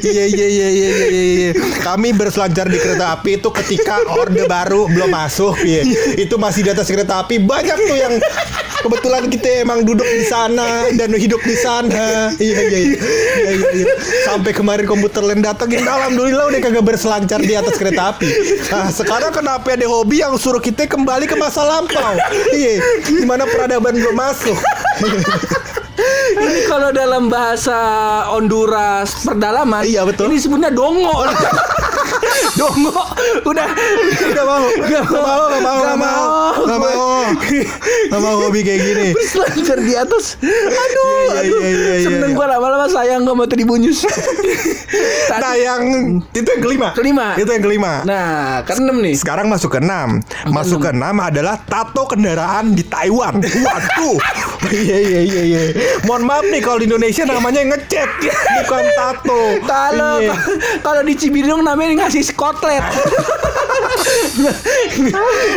[0.03, 1.07] Iya iya iya iya iya.
[1.09, 1.51] iya.
[1.81, 5.57] Kami berselancar di kereta api itu ketika orde baru belum masuk.
[5.63, 5.83] Iya.
[6.19, 8.13] Itu masih di atas kereta api banyak tuh yang
[8.83, 12.35] Kebetulan kita emang duduk di sana dan hidup di sana.
[12.35, 12.99] Iya iya iya.
[12.99, 13.85] Iya, iya, iya.
[14.27, 18.27] Sampai kemarin komputer lain datangin alhamdulillah udah kagak berselancar di atas kereta api.
[18.67, 22.19] Nah, sekarang kenapa ada hobi yang suruh kita kembali ke masa lampau?
[22.51, 24.57] Iya, gimana peradaban belum masuk?
[26.33, 27.77] Ini kalau dalam bahasa
[28.33, 30.33] Honduras perdalaman, Iya, betul.
[30.33, 31.21] Ini sebenarnya dongo.
[32.59, 33.01] dongo
[33.45, 33.67] udah
[34.33, 36.23] Gak mau, gak mau, gak mau, gak mau,
[36.65, 37.05] gak mau,
[38.09, 39.07] gak mau hobi kayak gini.
[39.13, 40.25] Berselancar di atas.
[40.41, 41.61] Aduh, Iya, aduh.
[41.61, 42.37] iya, iya, iya, Seneng iya.
[42.37, 44.05] gua lama-lama sayang gak mau tribunyus.
[45.33, 45.81] Nah yang
[46.29, 46.87] itu yang kelima.
[46.93, 47.33] Kelima.
[47.33, 48.05] Itu yang kelima.
[48.05, 49.17] Nah, keenam nih.
[49.17, 50.21] Sekarang masuk ke enam.
[50.45, 53.41] Masuk ke enam adalah tato kendaraan di Taiwan.
[53.41, 54.17] Waduh.
[54.71, 55.61] Iya iya iya iya.
[56.07, 58.09] Mohon maaf nih kalau di Indonesia namanya ngecat
[58.63, 59.41] bukan tato.
[59.67, 60.35] Kalau Iya.
[60.79, 62.83] kalau di Cibinong namanya ngasih skotlet.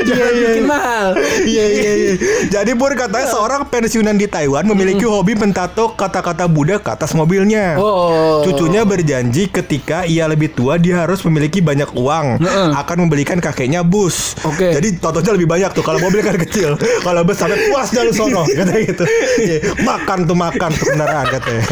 [0.07, 0.69] Jangan iya, bikin iya.
[0.69, 1.09] mahal.
[1.45, 2.13] Iya iya iya.
[2.51, 7.77] Jadi Pur katanya seorang pensiunan di Taiwan memiliki hobi mentato kata-kata Buddha ke atas mobilnya.
[7.79, 8.43] Oh.
[8.45, 12.41] Cucunya berjanji ketika ia lebih tua dia harus memiliki banyak uang
[12.77, 14.37] akan membelikan kakeknya bus.
[14.45, 14.73] Oke.
[14.77, 16.77] Jadi totonya lebih banyak tuh kalau mobil kan kecil.
[16.79, 18.96] Kalau bus sampai puas lu sono katanya gitu.
[19.37, 21.65] Iya, makan tuh makan tuh kendaraan katanya.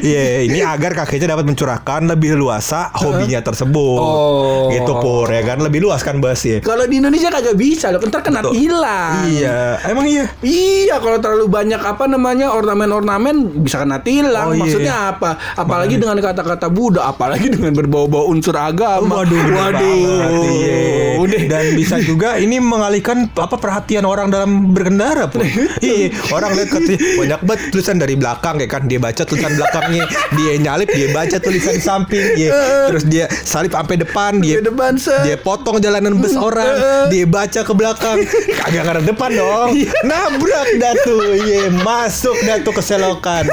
[0.00, 4.00] Iya, ini agar kakeknya dapat mencurahkan lebih luasa hobinya tersebut.
[4.00, 4.72] Oh.
[4.72, 6.58] Gitu Pur ya kan lebih luas kan bus ya.
[6.64, 9.26] Kalau di Indonesia kagak bisa loh, ntar kena tilang.
[9.28, 10.24] Iya, emang iya.
[10.40, 14.52] Iya, kalau terlalu banyak apa namanya ornamen-ornamen bisa kena tilang.
[14.52, 14.60] Oh, iya.
[14.64, 15.36] Maksudnya apa?
[15.58, 19.22] Apalagi dengan kata-kata Buddha, apalagi dengan berbau-bau unsur agama.
[19.24, 19.74] Waduh, waduh.
[19.82, 20.78] banget, iya.
[21.20, 21.42] Udah.
[21.44, 25.44] Dan bisa juga ini mengalihkan apa perhatian orang dalam berkendara pun.
[25.84, 30.04] iya, orang lihat katanya banyak banget tulisan dari belakang ya kan dia baca tulisan belakangnya,
[30.34, 32.50] dia nyalip dia baca tulisan samping, iya.
[32.90, 37.60] Terus dia salip sampai depan, dia Di depan dia potong jalanan bus orang, dia baca
[37.66, 38.18] ke belakang,
[38.62, 39.68] kagak ngarep depan dong,
[40.06, 43.44] nabrak dah tuh, iya masuk dah tuh ke selokan,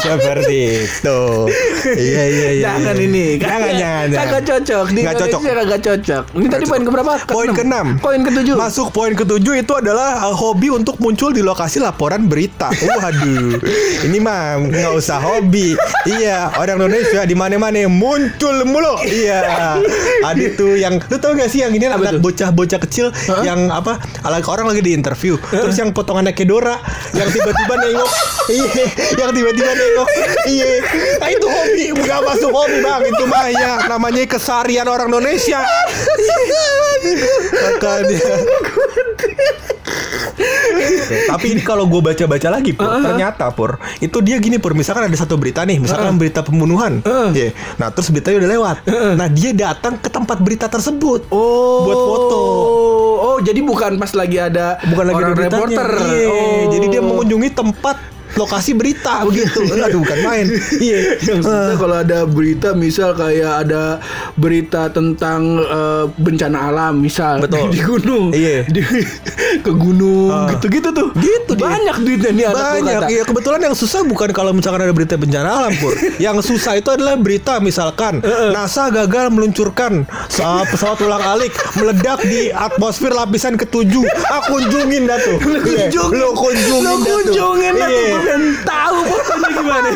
[0.00, 1.20] seperti itu,
[1.96, 2.72] iya iya iya.
[2.72, 3.06] Jangan iya.
[3.06, 3.24] ini.
[3.38, 4.06] jangan jangan.
[4.12, 4.84] Kagak cocok.
[4.92, 5.40] Di Nggak cocok.
[5.42, 6.22] Kagak cocok.
[6.36, 7.12] Ini tadi poin keberapa?
[7.28, 8.48] Poin ke-6 Poin ke-7.
[8.56, 12.41] Masuk poin ke-7 itu adalah hobi untuk muncul di lokasi laporan berita.
[12.48, 13.60] Waduh.
[14.02, 15.74] Ini mah nggak usah hobi.
[16.04, 18.98] Iya, orang Indonesia di mana-mana muncul mulu.
[19.02, 19.40] Iya.
[20.22, 23.10] Ada tuh yang lu tau gak sih yang ini anak bocah-bocah kecil
[23.42, 23.96] yang apa?
[24.20, 25.38] ala- Orang lagi di interview.
[25.46, 26.76] Terus yang potongannya kayak Dora
[27.12, 28.10] yang tiba-tiba nengok.
[28.48, 28.84] Iya,
[29.16, 30.08] yang tiba-tiba nengok.
[30.44, 30.68] Iya.
[31.16, 33.00] Nah, itu hobi, bukan masuk hobi, Bang.
[33.02, 35.62] Itu mah ya namanya kesarian orang Indonesia.
[37.54, 38.18] Makanya.
[41.28, 44.72] Tapi ini kalau gue baca-baca lagi pur, ternyata pur itu dia gini pur.
[44.72, 47.52] Misalkan ada satu berita nih, misalkan berita pembunuhan, Iya.
[47.76, 48.76] Nah terus beritanya udah lewat.
[49.18, 51.26] Nah dia datang ke tempat berita tersebut.
[51.28, 51.84] Oh.
[51.84, 52.40] Buat foto.
[53.22, 55.58] Oh, jadi bukan pas lagi ada Bukan lagi orang ada beritanya.
[55.62, 55.88] reporter.
[56.10, 56.26] Iya.
[56.28, 56.62] Oh.
[56.70, 57.96] Jadi dia mengunjungi tempat
[58.34, 59.60] lokasi berita begitu.
[59.76, 60.46] Aduh bukan main.
[60.74, 61.20] Iya.
[61.20, 63.98] Yang sebenarnya kalau ada berita misal kayak ada
[64.34, 67.68] berita tentang eh, bencana alam misal Betul.
[67.74, 68.64] di gunung Iya.
[68.66, 68.80] di,
[69.58, 70.48] ke gunung Ah.
[70.50, 71.64] gitu-gitu tuh Gitu dia.
[71.66, 73.00] banyak duitnya nih anak Banyak.
[73.10, 75.92] Iya kebetulan yang susah bukan kalau misalkan ada berita bencana alam pur.
[76.22, 82.48] yang susah itu adalah berita misalkan NASA gagal meluncurkan sa- pesawat ulang alik meledak di
[82.48, 84.02] atmosfer lapisan ketujuh.
[84.24, 85.36] Ah kunjungin dah tuh.
[85.38, 87.04] Lu Iya, kunjungin, Lu kunjungin lu tuh.
[87.04, 88.30] kunjungin dah tuh, Iya.
[88.30, 89.88] pengen tahu pokoknya gimana.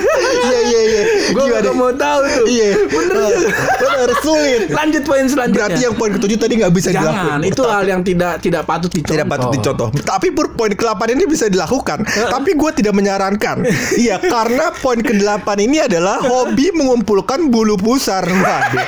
[0.42, 1.02] Iya iya iya.
[1.30, 2.46] Gue gak mau tahu tuh.
[2.46, 2.68] Iya.
[2.86, 3.16] Bener.
[3.16, 3.30] Ah,
[3.78, 4.60] Bener sulit.
[4.68, 5.62] Lanjut poin selanjutnya.
[5.62, 7.06] Berarti yang poin ketujuh tadi nggak bisa jangan.
[7.06, 7.38] dilakukan.
[7.44, 9.12] Itu hal yang tidak tidak patut dicontoh.
[9.12, 9.88] tidak patut dicontoh.
[9.96, 11.98] Tapi pur poin ke-8 ini bisa dilakukan.
[12.04, 13.56] Tapi gue tidak menyarankan.
[13.96, 18.22] Iya, karena poin ke-8 ini adalah hobi mengumpulkan bulu pusar.
[18.22, 18.84] Waduh.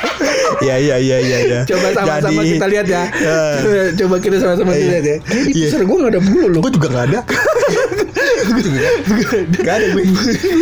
[0.61, 1.61] Ya, ya, ya, ya, ya.
[1.65, 3.03] Coba sama-sama kita lihat ya.
[3.09, 4.85] eh, Coba kita sama-sama Iya.
[4.91, 5.17] lihat ya.
[5.49, 5.67] Iya.
[5.69, 6.61] pusar gue gak ada bulu loh.
[6.61, 7.21] gue juga nggak ada.
[9.59, 10.03] Gak ada gue.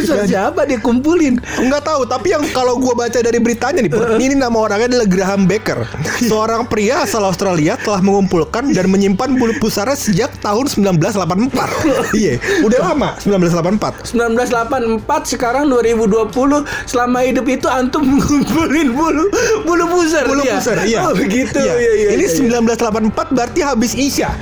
[0.00, 1.38] Pusar siapa dia kumpulin?
[1.58, 5.06] Enggak tahu, tapi yang kalau gue baca dari beritanya nih, Pur, ini nama orangnya adalah
[5.06, 5.82] Graham Baker.
[6.22, 12.14] Seorang pria asal Australia telah mengumpulkan dan menyimpan bulu pusarnya sejak tahun 1984.
[12.14, 14.14] Iya, udah lama 1984.
[14.14, 19.24] 1984 sekarang 2020 selama hidup itu antum ngumpulin bulu
[19.62, 20.58] bulu pusar Bulu dia.
[20.58, 20.98] pusar, iya.
[21.04, 21.58] Oh begitu.
[21.58, 21.74] Iya.
[21.76, 22.72] Iya, iya, Ini iya.
[22.72, 24.26] 1984 berarti habis Isya.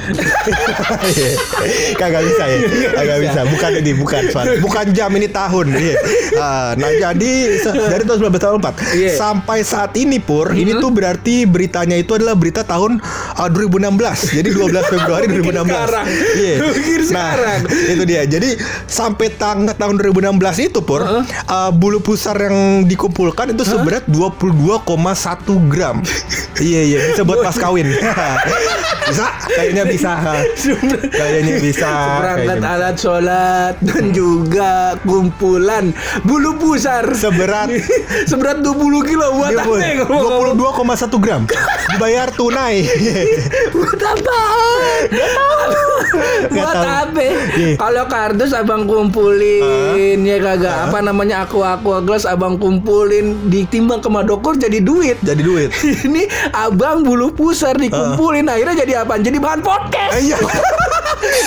[2.01, 2.59] Kagak bisa ya.
[2.93, 3.33] Kagak bisa.
[3.33, 3.41] bisa.
[3.49, 4.45] Bukan ini, bukan Swan.
[4.65, 5.67] Bukan jam ini tahun.
[5.71, 5.97] Iya.
[6.35, 9.13] Ah, nah, jadi dari tahun 1984 Iya.
[9.15, 12.99] sampai saat ini Pur, ini tuh berarti beritanya itu adalah berita tahun
[13.35, 14.35] ah, 2016.
[14.35, 15.69] Jadi 12 Februari 2016.
[15.69, 16.07] sekarang.
[16.35, 16.55] Iya.
[17.11, 17.31] Nah,
[17.89, 18.23] itu dia.
[18.25, 18.49] Jadi
[18.87, 24.91] sampai tang tahun 2016 itu Pur, ah, bulu pusar yang dikumpulkan itu seberat 22,1
[25.69, 26.01] gram.
[26.59, 27.91] iya, iya, bisa buat pas kawin.
[29.09, 30.13] bisa, kayaknya bisa.
[31.11, 31.89] Kayaknya bisa.
[32.65, 35.93] Alat sholat dan juga kumpulan
[36.25, 37.69] bulu pusar Seberat
[38.31, 39.77] seberat 20 kilo buat apa?
[39.77, 40.57] ya, ngomong-ngomong?
[40.57, 41.43] 22,1 gram
[41.93, 42.89] dibayar tunai.
[43.75, 44.39] Buat apa?
[46.51, 47.21] Buat apa?
[47.21, 47.77] Iya.
[47.77, 54.09] Kalau kardus abang kumpulin ya kagak apa namanya aku aku gelas abang kumpulin ditimbang ke
[54.09, 55.21] madokor jadi duit.
[55.21, 55.71] Jadi duit.
[56.07, 59.21] Ini abang bulu pusar dikumpulin akhirnya jadi apa?
[59.21, 60.13] Jadi bahan podcast.
[60.19, 60.39] Iya.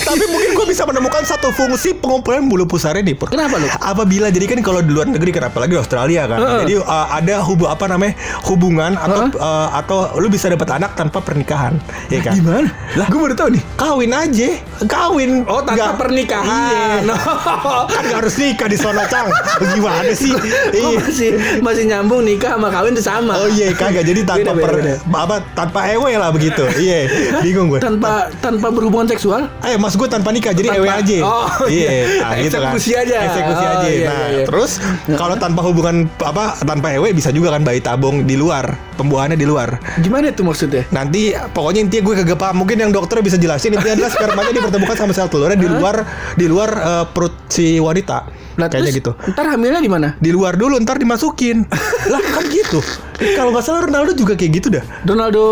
[0.08, 3.28] Tapi mungkin gue bisa menemukan satu fungsi pengumpulan bulu pusar ini, Pur.
[3.28, 3.68] Kenapa lu?
[3.72, 6.40] Apabila jadi kan kalau di luar negeri kan apalagi Australia kan.
[6.40, 6.60] Heeh.
[6.64, 8.14] Jadi uh, ada hubu apa namanya?
[8.44, 11.76] hubungan atau uh, atau lu bisa dapat anak tanpa pernikahan,
[12.08, 12.34] ya kan?
[12.34, 12.70] Gimana?
[12.96, 13.64] Lah, gue baru tahu nih.
[13.76, 14.50] Kawin aja,
[14.86, 15.32] kawin.
[15.44, 17.02] Oh, tanpa Nggak- pernikahan.
[17.04, 17.16] Iya.
[17.92, 19.28] kan nggak harus nikah di sana, Cang.
[19.60, 20.34] Gimana sih?
[20.72, 20.98] Iya.
[20.98, 21.30] masih
[21.60, 23.34] masih nyambung nikah sama kawin itu sama.
[23.36, 26.64] Oh iya kagak jadi tanpa Beda, per, beda, apa tanpa ewe lah begitu.
[26.78, 27.10] Iya,
[27.42, 27.80] bingung gue.
[27.80, 29.50] Tanpa tanpa berhubungan seksual?
[29.60, 31.18] Ayo mas gue tanpa nikah jadi Tanpa- ewe aja.
[31.20, 31.27] Oh,
[31.70, 31.90] iya.
[31.92, 32.06] iya.
[32.22, 32.72] Nah, gitu kan.
[32.74, 33.18] Eksekusi aja.
[33.28, 33.88] Eksekusi Oh, aja.
[33.88, 34.46] iya, nah, iya, iya.
[34.46, 34.72] terus
[35.16, 39.48] kalau tanpa hubungan apa tanpa ewe bisa juga kan bayi tabung di luar, pembuahannya di
[39.48, 39.78] luar.
[40.00, 40.84] Gimana itu maksudnya?
[40.92, 42.56] Nanti pokoknya intinya gue kagak paham.
[42.64, 45.96] Mungkin yang dokter bisa jelasin intinya adalah spermanya dipertemukan sama sel telurnya di luar
[46.36, 48.48] di luar eh, perut si wanita.
[48.58, 49.12] Lah, Kayaknya terus gitu.
[49.38, 50.08] Ntar hamilnya di mana?
[50.18, 51.62] Di luar dulu ntar dimasukin.
[52.12, 52.82] lah kan gitu.
[53.18, 54.84] Kalau nggak salah Ronaldo juga kayak gitu dah.
[55.02, 55.44] Ronaldo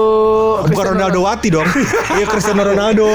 [0.66, 1.20] Bukan Ronaldo.
[1.22, 1.66] Wati dong.
[2.14, 3.08] Iya Cristiano Ronaldo.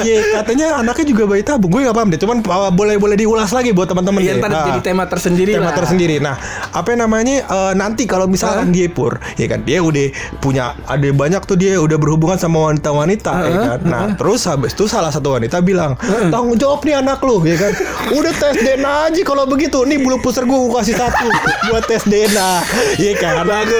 [0.00, 0.40] Iya.
[0.40, 1.68] Katanya anaknya juga bayi tabung.
[1.68, 4.64] Gue gak paham deh Cuman uh, boleh boleh diulas lagi buat teman-teman Iya ntar Nah,
[4.66, 5.76] jadi tema tersendiri tema lah.
[5.76, 6.16] tersendiri.
[6.18, 6.36] Nah
[6.70, 11.42] apa namanya uh, Nanti kalau misalkan dia pur Ya kan dia udah punya Ada banyak
[11.42, 13.78] tuh dia udah berhubungan sama wanita-wanita ya kan?
[13.82, 15.98] Nah terus habis itu salah satu wanita bilang
[16.30, 17.72] Tanggung jawab nih anak lu ya kan?
[18.12, 19.82] Udah tes DNA aja kalau begitu.
[19.84, 21.26] Nih bulu pusar gue kasih satu
[21.68, 22.50] Buat tes DNA
[22.96, 23.34] Iya kan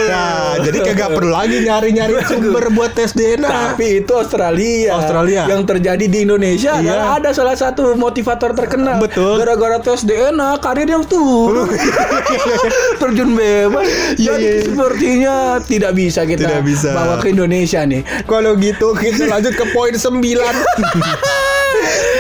[0.05, 0.31] Nah
[0.61, 4.91] jadi kagak perlu lagi nyari-nyari sumber buat tes DNA Tapi itu Australia.
[4.95, 5.43] Australia.
[5.47, 6.83] Yang terjadi di Indonesia Iya.
[6.85, 8.99] adalah ada salah satu motivator terkenal.
[8.99, 9.39] Betul.
[9.39, 11.71] Gara-gara tes DNA karirnya turun.
[13.01, 13.87] Terjun bebas.
[14.15, 14.63] Iya, Jadi iya, iya.
[14.65, 16.91] sepertinya tidak bisa kita Tidak bisa.
[16.93, 18.03] bawa ke Indonesia nih.
[18.25, 20.15] Kalau gitu kita lanjut ke poin 9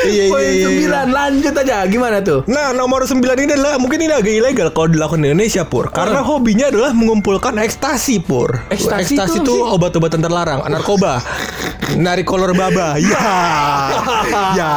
[0.04, 0.66] Iya Poin iya iya.
[0.68, 1.76] sembilan lanjut aja.
[1.88, 2.44] Gimana tuh?
[2.44, 5.88] Nah nomor 9 ini adalah mungkin ini agak ilegal kalau dilakukan di Indonesia Pur.
[5.88, 8.68] Karena hobinya adalah mengumpulkan ekstasi Pur.
[8.68, 11.20] Ekstasi Ekstasi itu itu obat-obatan terlarang Narkoba
[11.92, 12.96] Narik kolor baba.
[13.04, 14.56] Ya.
[14.56, 14.74] Ya.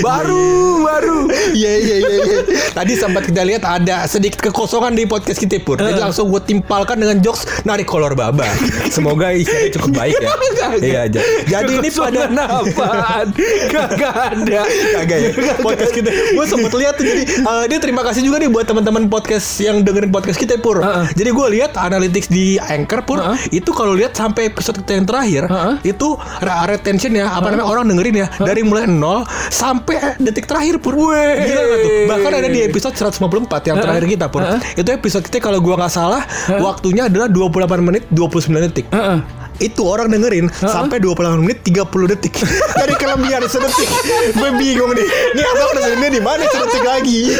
[0.00, 1.18] Baru baru.
[1.50, 2.38] Iya iya iya iya.
[2.70, 5.76] Tadi sempat kita lihat ada sedikit kekosongan di podcast kita Pur.
[5.76, 8.46] Jadi langsung gue timpalkan dengan jokes narik kolor baba.
[8.88, 10.30] Semoga isinya cukup baik ya.
[10.70, 13.26] Iya aja Jadi ini pada apaan?
[13.68, 14.60] Kagak ada.
[15.02, 15.30] Kagak ya.
[15.58, 16.10] Podcast kita.
[16.10, 19.82] Gue sempet lihat tuh jadi eh, dia terima kasih juga nih buat teman-teman podcast yang
[19.82, 20.78] dengerin podcast kita pur.
[21.16, 23.18] Jadi gue lihat analytics di anchor pur.
[23.50, 25.74] Itu kalau lihat sampai episode kita yang terakhir Heeh.
[25.90, 26.19] itu ra-
[26.68, 30.94] retention ya apa namanya orang dengerin ya dari mulai nol sampai detik terakhir pur.
[30.96, 31.46] Weh.
[31.48, 31.90] Gila nggak tuh?
[32.10, 34.42] Bahkan ada di episode 154 yang terakhir kita pur.
[34.76, 36.22] Itu episode kita kalau gua nggak salah
[36.60, 38.86] waktunya adalah 28 menit 29 detik.
[38.92, 39.18] Heeh.
[39.60, 42.34] Itu orang dengerin sampai 28 menit 30 detik.
[42.80, 43.88] Dari kelebihan sedetik.
[44.32, 47.20] Gue bingung nih ini abang dengerinnya di mana sedetik lagi?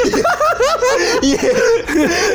[1.20, 1.40] Iya.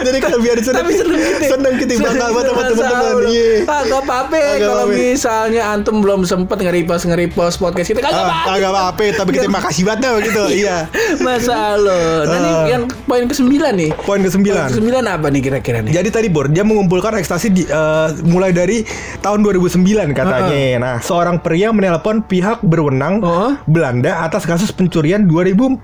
[0.02, 3.14] Dari kelebihan sedetik seneng seneng gitu bakal buat teman-teman.
[3.28, 3.66] iya.
[3.66, 8.26] Ah, gak apa-apa Kagak kalau misalnya antum belum sempet nge-repost nge-repost podcast kita kagak Ah,
[8.26, 8.50] apa-apa.
[8.52, 10.78] agak apa-apa tapi kita makasih banget dah gitu iya.
[11.20, 12.26] Masa lo.
[12.26, 12.66] Nah, ini Ah.
[12.68, 13.46] yang poin ke-9
[13.76, 13.90] nih.
[14.02, 15.92] poin ke Poin 9 ke-9 apa nih kira-kira nih?
[15.94, 18.82] Jadi tadi Bor, dia mengumpulkan ekstasi di, eh, mulai dari
[19.20, 19.40] tahun
[19.76, 20.80] 2009 katanya.
[20.80, 23.52] Nah, seorang pria menelpon pihak berwenang Oh.
[23.68, 25.84] Belanda atas kasus pencurian 2400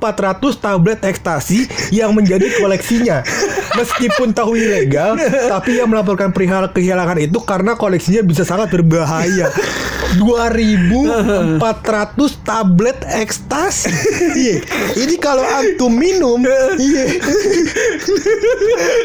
[0.59, 3.23] tablet ekstasi yang menjadi koleksinya.
[3.75, 5.15] Meskipun tahu ilegal,
[5.47, 9.47] tapi ia melaporkan perihal kehilangan itu karena koleksinya bisa sangat berbahaya.
[10.11, 11.63] 2400
[12.43, 13.87] tablet ekstasi.
[14.35, 14.59] Iya.
[15.07, 16.43] Ini kalau antum minum,
[16.75, 17.05] iya.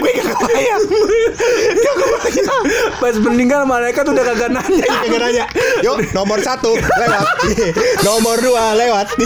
[0.03, 0.83] Gue gak kebayang.
[1.79, 2.63] Gak kebayang.
[2.99, 4.76] Pas meninggal malaikat udah kagak nanya.
[4.83, 5.45] Kagak nanya.
[5.81, 7.27] Yuk, nomor satu lewat.
[7.53, 7.69] Iya.
[8.07, 9.07] nomor dua lewat.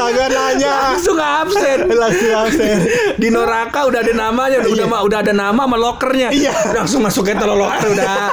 [0.00, 0.94] Kagak nanya.
[0.94, 1.78] Langsung absen.
[2.02, 2.76] Langsung absen.
[3.18, 6.28] Di Noraka udah ada namanya, udah udah, udah ada nama sama lokernya.
[6.32, 6.52] Iya.
[6.72, 8.30] Langsung masuk ke loker udah.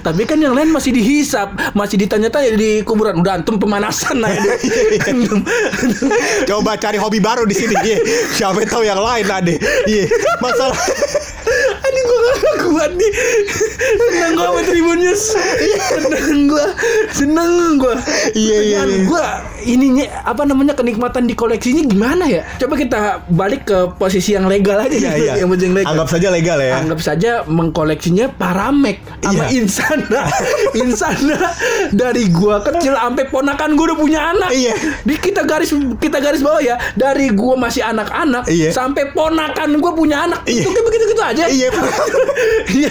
[0.00, 3.18] Tapi kan yang lain masih dihisap, masih ditanya-tanya di kuburan.
[3.20, 4.30] Udah antum pemanasan nah.
[5.06, 5.44] Antum-
[6.46, 7.74] Coba cari hobi baru di sini.
[7.74, 7.98] Iya.
[8.34, 9.54] Siapa tahu yang lain ada.
[9.84, 10.06] Iya.
[10.38, 10.78] Masalah
[11.88, 13.12] Ini gue gak kuat nih
[13.88, 15.22] Seneng gue sama Tribun News
[15.88, 16.66] Seneng gue
[17.10, 17.94] Seneng gue
[18.34, 19.04] Iya, iya, iya.
[19.04, 19.24] Gue
[19.64, 24.76] ininya Apa namanya Kenikmatan di koleksinya gimana ya Coba kita balik ke posisi yang legal
[24.78, 25.32] aja Iya, gitu, iya.
[25.38, 26.72] Yang penting legal Anggap saja legal ya.
[26.76, 29.44] Anggap saja mengkoleksinya Paramek Sama Iya.
[29.56, 30.20] Insana
[30.82, 31.36] Insana
[31.90, 34.74] Dari gua kecil sampai ponakan gua udah punya anak Iya.
[35.02, 38.70] Di kita garis kita garis bawah ya Dari gua masih anak-anak Iya.
[38.70, 40.60] Sampai ponakan gua punya anak Iya.
[40.60, 41.68] Itu kayak begitu-gitu aja Iya.
[42.78, 42.90] Iya.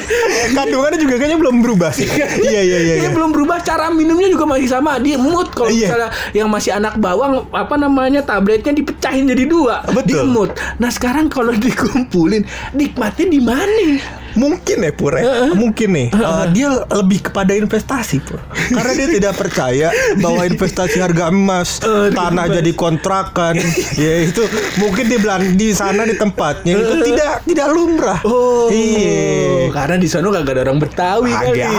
[0.88, 2.08] Kandungannya juga kayaknya belum berubah sih.
[2.08, 2.94] Iya iya iya.
[3.04, 3.12] Ini iya.
[3.12, 5.84] belum berubah cara minumnya juga masih sama di emut kalau Iya.
[5.92, 10.24] misalnya yang masih anak bawang apa namanya tabletnya dipecahin jadi dua Betul.
[10.24, 14.00] diemut nah sekarang kalau dikumpulin nikmatnya di mana
[14.38, 15.52] Mungkin ya Pur ya.
[15.52, 18.38] Mungkin nih eh, Dia lebih kepada investasi Pur
[18.70, 19.90] Karena dia tidak percaya
[20.22, 23.58] Bahwa investasi harga emas Aduh, Tanah jadi kontrakan
[24.02, 24.46] Ya itu
[24.78, 30.08] Mungkin di belan di sana di tempatnya Itu tidak tidak lumrah oh Iya karena di
[30.10, 31.70] sana gak ada orang Betawi kali Ada.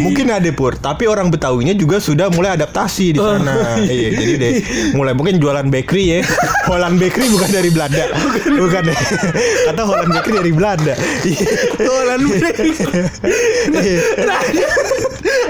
[0.00, 3.76] Mungkin ada pur, tapi orang Betawinya juga sudah mulai adaptasi di Oh, sana.
[3.84, 4.52] iya, jadi deh
[4.94, 6.20] mulai mungkin jualan bakery ya.
[6.70, 8.04] Holland Bakery bukan dari Belanda.
[8.46, 8.82] Bukan.
[9.66, 10.94] Kata Holland Bakery dari Belanda.
[11.26, 11.46] Iya.
[12.00, 12.72] Holland Bakery.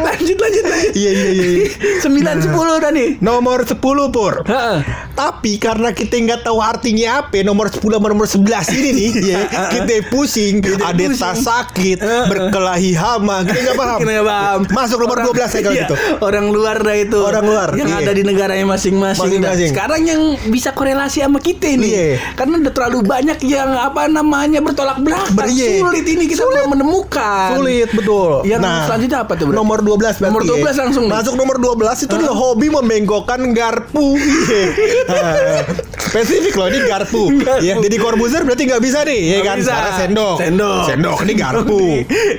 [0.01, 1.45] lanjut lanjut lanjut Iya iya iya.
[1.47, 1.67] iya.
[2.01, 3.79] sembilan sepuluh dah nih Nomor 10
[4.11, 4.35] pur.
[4.43, 4.79] Heeh.
[5.13, 8.41] Tapi karena kita nggak tahu artinya apa nomor 10 sama nomor 11
[8.73, 9.41] ini nih, ya,
[9.75, 11.13] kita pusing, ada pusing.
[11.15, 13.99] tas sakit, berkelahi hama, kita nggak paham.
[14.01, 14.59] Kita nggak paham.
[14.71, 15.95] Masuk nomor 12 ya kalau Iya, gitu.
[16.19, 17.19] Orang luar dah itu.
[17.21, 18.01] Orang luar, Yang iya.
[18.01, 19.31] ada di negaranya masing-masing.
[19.69, 21.87] Sekarang yang bisa korelasi sama kita ini.
[21.87, 22.07] Iya.
[22.35, 25.37] Karena udah terlalu banyak yang apa namanya bertolak belakang.
[25.37, 25.79] Ber- iya.
[25.79, 27.48] Sulit ini kita belum menemukan.
[27.55, 28.31] Sulit betul.
[28.42, 29.46] Yang selanjutnya apa tuh?
[29.50, 30.72] Nomor 12 berarti Nomor 12 ya.
[30.81, 31.12] langsung nih.
[31.12, 34.16] Masuk nomor 12 itu adalah hobi membengkokkan garpu.
[34.16, 34.64] Iya.
[35.11, 35.66] Ah,
[36.00, 37.22] Spesifik loh ini garpu.
[37.61, 39.57] Ya, jadi Corbuzier berarti nggak bisa nih, ya kan?
[39.59, 39.74] bisa.
[39.74, 40.37] Karena sendok.
[40.38, 40.83] Sendok.
[40.87, 41.81] Sendok ini garpu.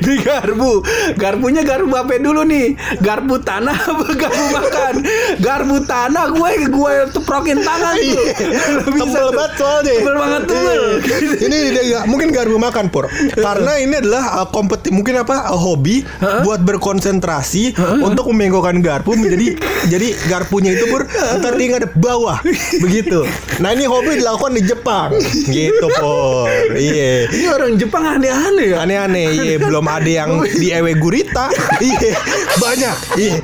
[0.01, 0.71] Di garpu.
[1.15, 2.73] Garpunya garpu apa dulu nih?
[2.99, 4.93] Garpu tanah apa garpu makan?
[5.39, 8.23] Garpu tanah gue gue teprokin tangan tuh.
[8.27, 8.33] Iya.
[8.81, 9.31] Tebel tuh.
[9.31, 9.93] banget soalnya.
[9.93, 10.81] Tebel banget tebel.
[10.81, 11.17] Iya.
[11.41, 13.05] ini dia mungkin garpu makan pur.
[13.31, 16.05] Karena ini adalah uh, kompeti mungkin apa uh, hobi
[16.47, 19.59] buat berkonsentrasi untuk membengkokkan garpu menjadi
[19.91, 22.39] jadi garpunya itu pur ntar dia ngadep bawah
[22.79, 23.27] begitu.
[23.59, 25.09] Nah ini hobi dilakukan di Jepang
[25.49, 26.47] gitu pur.
[26.77, 27.27] Iya.
[27.31, 28.77] Ini orang Jepang aneh-aneh ya.
[28.83, 31.49] Aneh-aneh, iya belum ada yang di ewe gurita,
[31.83, 32.13] iya
[32.57, 33.35] banyak, iya.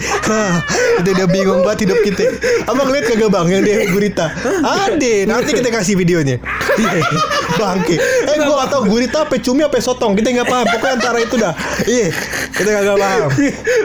[0.98, 2.24] Kita udah bingung banget hidup kita.
[2.68, 4.34] Abang lihat kagak bang yang di ewe gurita?
[4.64, 6.38] Ada, nanti kita kasih videonya.
[6.78, 7.02] Iya,
[7.58, 7.96] bangke.
[8.00, 10.66] Eh gua gak tau gurita apa cumi apa sotong, kita nggak paham.
[10.68, 11.54] Pokoknya antara itu dah.
[11.88, 12.08] Iya,
[12.52, 13.30] kita kagak paham.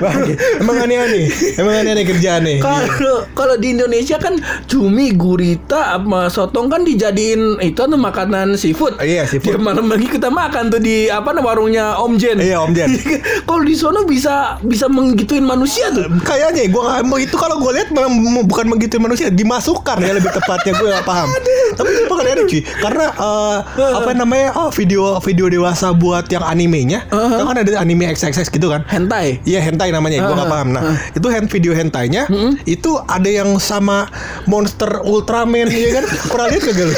[0.03, 0.33] Bangke.
[0.59, 1.25] Emang aneh-aneh,
[1.61, 2.55] emang aneh-aneh kerjaannya.
[2.59, 2.63] Iya.
[2.63, 4.35] Kalau kalau di Indonesia kan
[4.67, 8.99] cumi, gurita, sama sotong kan dijadiin itu tuh makanan seafood.
[8.99, 9.61] Iya, seafood.
[9.63, 12.39] Malam lagi kita makan tuh di apa namanya warungnya Om Jen.
[12.41, 12.91] Iya, Om Jen.
[13.49, 16.09] kalau di sono bisa bisa menggituin manusia tuh.
[16.25, 17.93] Kayaknya gue nggak mau itu kalau gue lihat
[18.49, 21.29] bukan begitu manusia dimasukkan ya lebih tepatnya gue nggak paham.
[21.77, 23.59] Tapi itu ada cuy karena eh,
[23.93, 27.45] apa namanya oh video video dewasa buat yang animenya Uh-huh.
[27.45, 28.83] kan ada anime XXX gitu kan.
[28.89, 29.37] Hentai.
[29.45, 30.65] Iya hentai namanya, gue nggak Uh-huh.
[30.65, 30.69] paham.
[30.73, 32.25] Nah itu hand video hentainya
[32.65, 34.09] itu ada yang sama
[34.49, 36.05] monster Ultraman ya kan?
[36.09, 36.95] Pernah lihat kagak lu?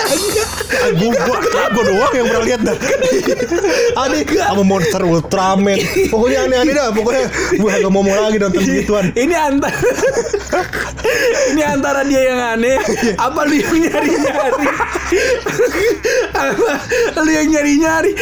[1.75, 2.77] Gue doang yang pernah lihat dah.
[4.05, 5.79] ada sama monster Ultraman.
[6.09, 6.89] Pokoknya aneh-aneh dah.
[6.91, 9.11] Pokoknya gue gak mau mau lagi nonton begituan.
[9.25, 9.75] Ini antara
[11.53, 12.77] Ini antara dia yang aneh
[13.17, 14.67] Apa lu yang nyari-nyari
[16.33, 16.71] Apa
[17.21, 18.13] lu yang nyari-nyari?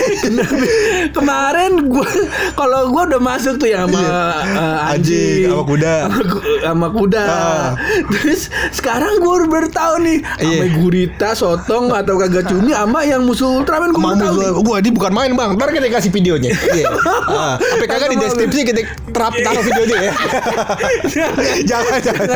[1.11, 2.07] Kemarin gua
[2.53, 4.07] Kalau gua udah masuk tuh ya Sama Iya.
[4.07, 5.95] eh, Anjing, anjing sama kuda.
[5.99, 7.71] Sama, ku- sama kuda Ah.
[8.09, 10.67] Terus sekarang baru baru tahu nih Sama Iya.
[10.75, 15.13] gurita, sotong Atau kagak cumi Sama yang musuh Ultraman Gua baru tahu gue ini bukan
[15.13, 15.51] main bang.
[15.53, 16.51] Ntar kita kasih videonya.
[16.73, 16.89] Iya.
[17.27, 20.13] Ah, Tapi kagak di deskripsi kita terap taruh videonya ya.
[21.71, 22.27] jangan jangan.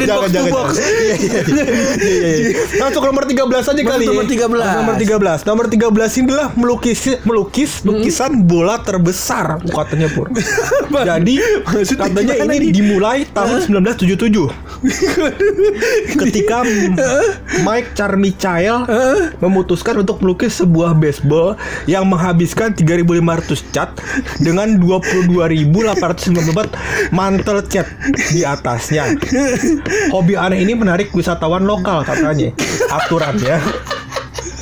[0.00, 0.70] Jangan, jangan, box.
[0.74, 0.88] jangan.
[2.00, 2.50] Iya, iya.
[2.80, 4.04] Masuk nomor 13 aja kali.
[4.06, 4.30] nomor ya.
[4.30, 4.76] 13.
[4.76, 5.40] Nomor 13.
[5.44, 7.99] Nomor 13 ini adalah melukis melukis Hmm.
[8.00, 10.32] Lukisan bola terbesar katanya Pur.
[11.08, 11.36] Jadi
[11.68, 14.16] Maksudnya katanya ini dimulai tahun 1977.
[16.20, 16.64] Ketika
[17.60, 18.88] Mike Carmichael
[19.44, 23.92] memutuskan untuk melukis sebuah baseball yang menghabiskan 3.500 cat
[24.40, 27.86] dengan 22.894 mantel cat
[28.32, 29.12] di atasnya.
[30.14, 32.56] Hobi aneh ini menarik wisatawan lokal katanya.
[32.88, 33.60] Aturannya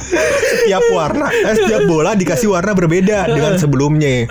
[0.09, 4.27] setiap warna, eh, setiap bola dikasih warna berbeda dengan sebelumnya.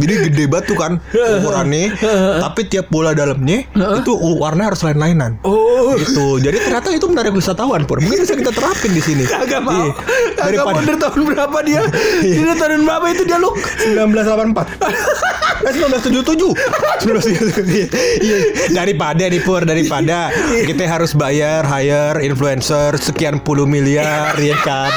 [0.00, 1.94] Jadi gede banget tuh kan ukurannya,
[2.42, 5.38] tapi tiap bola dalamnya itu warna harus lain-lainan.
[5.46, 5.94] Oh.
[5.94, 6.42] Gitu.
[6.42, 8.02] Jadi ternyata itu menarik wisatawan pur.
[8.02, 9.24] Mungkin bisa kita terapin di sini.
[9.26, 9.72] Kagak mau.
[9.72, 9.90] Iya.
[10.34, 11.82] Kagak Daripada mau dari tahun berapa dia?
[12.24, 13.56] Ini tahun berapa itu dia Luk?
[13.58, 17.88] 1984 Eh 1977 1977
[18.20, 18.36] Iya
[18.74, 20.28] Daripada nih Pur Daripada
[20.66, 24.92] Kita harus bayar Hire influencer Sekian puluh miliar Ya kan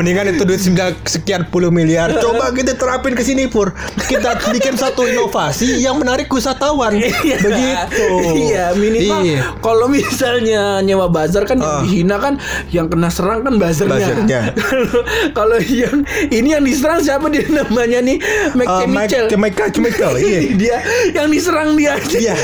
[0.00, 0.64] Mendingan itu duit
[1.04, 6.26] sekian puluh miliar Coba kita terapin ke sini Pur Kita bikin satu inovasi Yang menarik
[6.26, 6.96] wisatawan
[7.44, 8.08] Begitu
[8.48, 9.60] Iya minimal Iya.
[9.60, 11.76] Kalau misalnya nyewa bazar kan Ah.
[11.76, 14.56] yang dihina kan Yang kena serang kan bazarnya.
[15.36, 16.00] Kalau- yang
[16.32, 18.16] Ini yang diserang siapa dia namanya nih
[18.54, 20.76] Mike Eh, Mike Chemical Mike Chemical Iya dia
[21.12, 22.16] yang diserang dia aja.
[22.16, 22.34] Iya.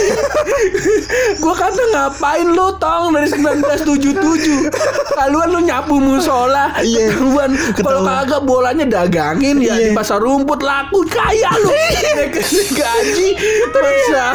[1.38, 4.68] Gua kata ngapain lu tong dari 1977
[5.10, 7.16] Kaluan lu nyapu musola Iya.
[7.48, 9.74] Ketahuan Kalau kagak bolanya dagangin ya.
[9.74, 9.74] Iya.
[9.82, 11.68] di pasar rumput laku kaya lu.
[11.68, 12.34] Naik
[12.72, 13.28] gaji
[13.68, 14.26] Masa.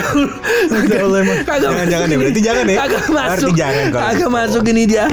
[1.52, 2.78] Jangan, jangan ya, berarti jangan ya.
[2.80, 3.52] Kagak Berarti masuk.
[3.54, 4.30] jangan kalau Kagak gitu.
[4.32, 5.06] masuk ini dia.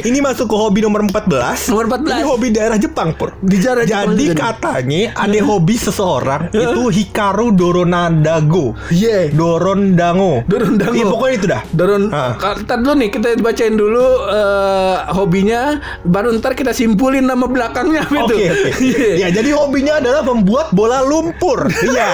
[0.00, 2.08] Ini masuk ke hobi nomor 14 Nomor 14.
[2.10, 3.30] Ini hobi daerah Jepang Pur.
[3.38, 4.34] Di daerah Jepang Jadi nih.
[4.34, 9.30] katanya ada hobi seseorang Itu Hikaru Doronadago Iya.
[9.30, 10.42] Dorondango.
[10.44, 10.94] Dorondango.
[10.94, 11.62] Iya pokoknya itu dah.
[11.70, 12.32] Dorong, Ah.
[12.58, 15.62] ntar dulu nih kita bacain dulu eh, hobinya,
[16.02, 18.32] baru ntar kita simpulin nama belakangnya apa itu.
[18.32, 19.12] Oke oke Iya.
[19.20, 22.08] Ya jadi hobinya adalah membuat bola lumpur Iya.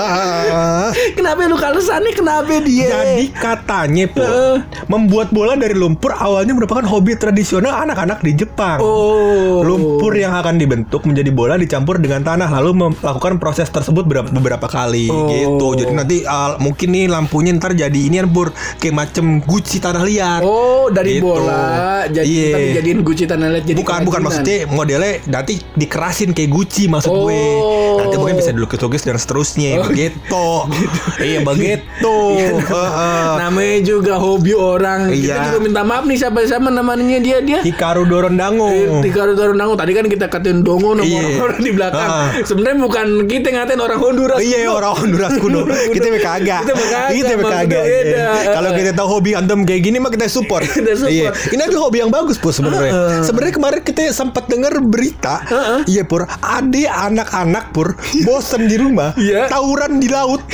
[1.16, 2.88] Kenapa lu kalesannya kenapa dia?
[2.88, 4.56] Jadi katanya Pur Heeh.
[4.86, 9.60] Membuat bola dari lumpur awalnya merupakan hobi tradisional anak-anak di Jepang oh.
[9.60, 14.66] Lumpur yang akan dibentuk menjadi bola dicampur dengan tanah lalu melakukan proses tersebut beberapa, beberapa
[14.66, 15.26] kali Oh.
[15.28, 15.66] gitu.
[15.76, 18.48] Jadi nanti uh, mungkin nih lampunya ntar jadi ini pur
[18.78, 20.40] kayak macem guci tanah liat.
[20.40, 21.26] Oh, dari Gitu.
[21.26, 24.22] bola jadi ntar dijadiin Gucci tanah liat jadi bukan bukan kerajinan.
[24.22, 27.42] maksudnya modelnya nanti dikerasin kayak Gucci maksud gue.
[27.56, 27.98] Oh.
[27.98, 30.46] Nanti mungkin bisa dilukis-lukis dan seterusnya Oh, begitu.
[31.20, 32.16] Iya begitu.
[32.70, 33.30] Heeh.
[33.38, 35.08] Namanya juga hobi orang.
[35.08, 35.36] Kita Iya.
[35.46, 37.60] juga minta maaf nih siapa-siapa namanya dia dia.
[37.60, 38.70] Hikaru Dorondango.
[39.00, 41.38] Tiga Dorong Dango tadi kan kita katain dongo nama Iya.
[41.38, 42.08] orang di belakang.
[42.08, 42.28] Ah.
[42.40, 44.38] Sebenarnya bukan kita ngatain orang Honduras.
[44.38, 44.72] Iya kuno.
[44.74, 45.60] orang Honduras kuno
[45.94, 47.80] Kita kagak Kita kagak, Kita beda.
[47.80, 48.28] iya.
[48.50, 51.12] Kalau kita tahu hobi antum kayak gini mah kita support Kita support.
[51.12, 53.22] Iya Ini adalah hobi yang bagus Pur sebenarnya.
[53.22, 55.42] Sebenarnya kemarin kita sempat dengar berita
[55.84, 56.24] Iya Pur.
[56.28, 59.50] Ada anak-anak Pur Bosen di rumah Iya.
[59.50, 60.44] Tawuran di laut.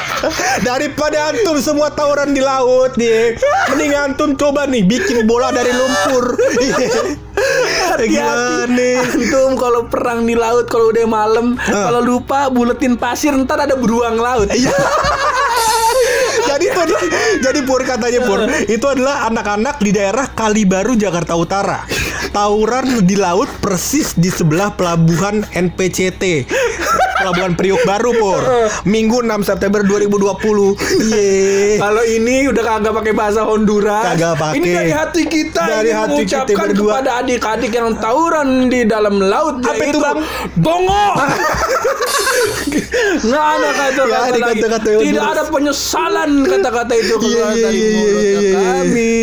[0.66, 3.36] Daripada antum semua tawuran di laut nih
[3.74, 6.24] Mending antum coba nih Bikin bola dari lumpur.
[8.00, 8.06] Iya.
[8.06, 8.68] Gimana?
[8.68, 13.76] Nih Antum kalau perang di laut kalau udah malam, kalau lupa buletin pasir ntar ada
[13.76, 14.48] beruang laut.
[14.52, 14.72] Iya.
[16.50, 16.94] jadi tadi
[17.40, 21.84] jadi pur katanya pur itu adalah anak-anak di daerah Kalibaru Jakarta Utara
[22.30, 26.46] tawuran di laut persis di sebelah pelabuhan NPCT
[27.20, 28.42] pelabuhan Priuk Baru pur
[28.84, 31.28] Minggu 6 September 2020 Iya
[31.78, 34.04] Kalau ini udah kagak pakai bahasa Honduras.
[34.06, 34.56] Kagak pakai.
[34.56, 37.00] Ini dari hati kita Dari ini hati kita berdua.
[37.00, 40.18] kepada adik-adik yang tawuran di dalam laut Apa itu, Bang?
[40.56, 41.06] Dongo.
[43.20, 44.60] Nggak ada kata-kata Nggak ada lagi.
[44.60, 48.10] kata-kata yang Tidak ada penyesalan kata-kata itu keluar iya, dari iya,
[48.40, 48.52] iya.
[48.56, 49.18] kami.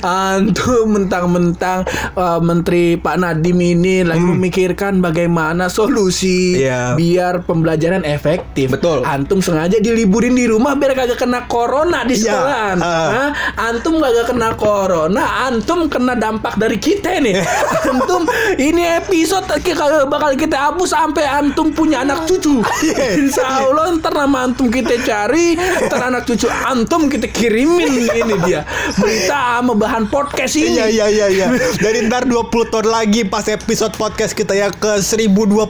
[0.00, 1.78] Antum mentang-mentang
[2.14, 6.60] uh, Menteri Pak Nadim ini lagi memikirkan bagaimana solusi Hmm.
[6.60, 6.82] Iya.
[7.20, 8.72] Biar pembelajaran efektif.
[8.72, 9.04] Betul.
[9.04, 12.76] Antum sengaja diliburin di rumah biar kagak kena corona di Iya, sekolahan.
[12.80, 12.88] ah.
[13.12, 13.28] Hah?
[13.68, 17.44] Antum kagak kena corona, antum kena dampak dari kita nih.
[17.92, 18.24] antum
[18.56, 22.64] ini episode kagak bakal kita hapus sampai antum punya anak cucu.
[22.88, 23.20] Iya.
[23.20, 28.64] Insya Allah ntar nama antum kita cari, ntar anak cucu antum kita kirimin ini dia
[28.96, 30.72] berita sama bahan podcast ini.
[30.72, 31.46] Iya iya iya iya.
[31.76, 35.68] Dari ntar 20 tahun lagi pas episode podcast kita yang ke 1027.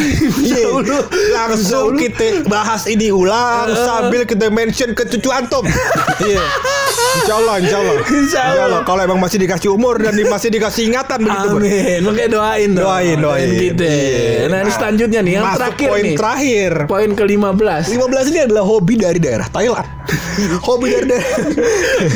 [0.40, 0.79] Iya.
[0.82, 1.04] Allah.
[1.30, 5.64] Langsung kita bahas ini ulang sambil kita mention ke cucu antum.
[6.20, 6.36] Iya.
[7.10, 7.96] Insya Allah, insya Allah.
[8.04, 8.80] Insya Allah.
[8.84, 11.48] Kalau emang masih dikasih umur dan masih dikasih ingatan begitu.
[11.56, 11.98] Amin.
[12.04, 12.84] Makanya doain dong.
[12.84, 13.48] Doain, doain.
[13.50, 13.88] gitu.
[14.46, 16.14] Nah, ini selanjutnya nih yang Masuk terakhir poin nih.
[16.14, 16.70] terakhir.
[16.86, 17.82] Poin ke-15.
[17.88, 19.88] 15 ini adalah hobi dari daerah Thailand.
[20.68, 21.34] hobi dari daerah.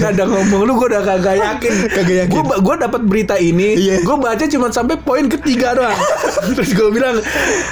[0.05, 1.73] Ada ngomong lu gue udah kagak yakin.
[1.89, 2.33] Kagak yakin.
[2.35, 3.97] Gue gue dapat berita ini, Iya.
[4.01, 5.97] gue baca cuma sampai poin ketiga doang.
[6.55, 7.17] Terus gue bilang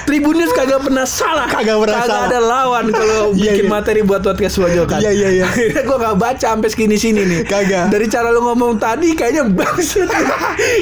[0.05, 0.53] Tribun News
[0.83, 1.47] kagak pernah salah.
[1.47, 2.27] Kagak pernah salah.
[2.27, 3.71] ada lawan kalau Iya, bikin iya.
[3.71, 4.99] materi buat podcast pojokan.
[4.99, 5.45] Iya, iya, iya.
[5.47, 7.41] Akhirnya gue gak baca sampai segini sini nih.
[7.47, 7.87] Kagak.
[7.95, 10.11] Dari cara lu ngomong tadi kayaknya bangsat.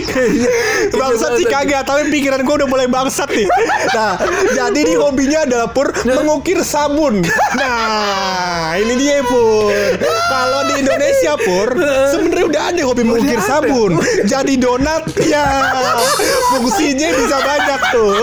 [0.09, 0.49] kayaknya
[1.01, 3.49] Bangsat sih kagak, tapi pikiran gue udah mulai bangsat nih.
[3.93, 4.17] Nah,
[4.57, 7.21] jadi nih hobinya adalah pur mengukir sabun.
[7.57, 9.69] Nah, ini dia pur.
[10.31, 11.69] Kalau di Indonesia pur,
[12.09, 14.01] sebenarnya udah ada hobi mengukir sabun.
[14.25, 15.45] Jadi donat, ya
[16.57, 18.17] fungsinya bisa banyak tuh.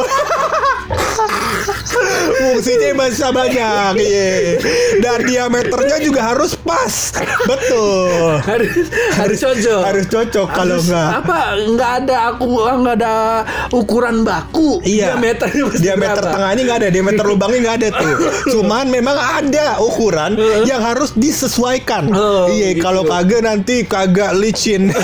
[2.38, 4.29] Fungsinya bisa banyak, iya.
[4.99, 7.11] Dan diameternya juga harus pas,
[7.43, 8.39] betul.
[8.39, 8.71] harus
[9.17, 9.81] harus cocok.
[9.83, 11.09] Harus cocok kalau enggak.
[11.17, 13.15] apa nggak ada aku nggak ada
[13.71, 15.15] ukuran baku Iya.
[15.15, 16.33] diameternya diameter berapa?
[16.35, 18.13] tengahnya nggak ada, diameter lubangnya nggak ada tuh.
[18.53, 20.31] Cuman memang ada ukuran
[20.63, 22.07] yang harus disesuaikan.
[22.11, 22.83] Oh, iya, gitu.
[22.83, 24.88] kalau kagak nanti kagak licin.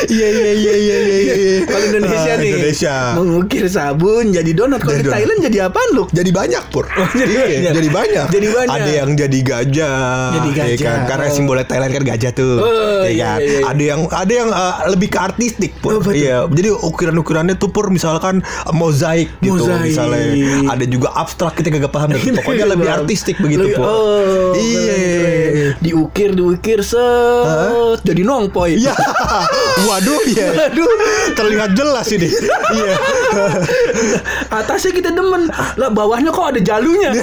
[0.00, 1.16] Iya iya iya iya iya.
[1.36, 1.56] iya.
[1.68, 2.94] kalau Indonesia Ah, nih Indonesia.
[3.20, 3.64] mengukir
[4.00, 5.14] sabun jadi donat kalau di donat.
[5.14, 6.88] Thailand jadi apaan lu Jadi banyak pur.
[7.12, 7.72] jadi Iya, banyak.
[7.76, 8.26] Jadi banyak.
[8.32, 8.72] Jadi banyak.
[8.72, 10.00] Ada yang jadi gajah.
[10.32, 10.80] Jadi iya gajah.
[10.80, 11.00] kan?
[11.06, 11.34] Karena Oh.
[11.36, 12.54] simbolnya Thailand kan gajah tuh.
[12.56, 13.38] Oh, Iya iya, kan?
[13.38, 13.60] iya, iya.
[13.68, 15.90] Ada yang ada yang uh, lebih ke artistik pur.
[15.90, 16.16] Oh, betul.
[16.16, 16.48] Iya.
[16.48, 19.84] Jadi ukiran-ukirannya tuh pur misalkan uh, mozaik gitu Mozaik.
[19.86, 20.24] misalnya.
[20.66, 22.08] Ada juga abstrak kita kagak paham.
[22.10, 22.32] gitu.
[22.40, 23.84] Pokoknya lebih artistik begitu Lebih- pur.
[23.84, 25.76] oh Iya.
[25.78, 28.96] diukir diukir set jadi nongpoy Iya.
[29.86, 30.48] Waduh, iya.
[30.66, 30.88] Waduh.
[31.34, 32.28] Terlihat jelas ini.
[32.70, 32.94] Iya.
[34.50, 37.10] Atasnya kita demen lah bawahnya kok ada jalunya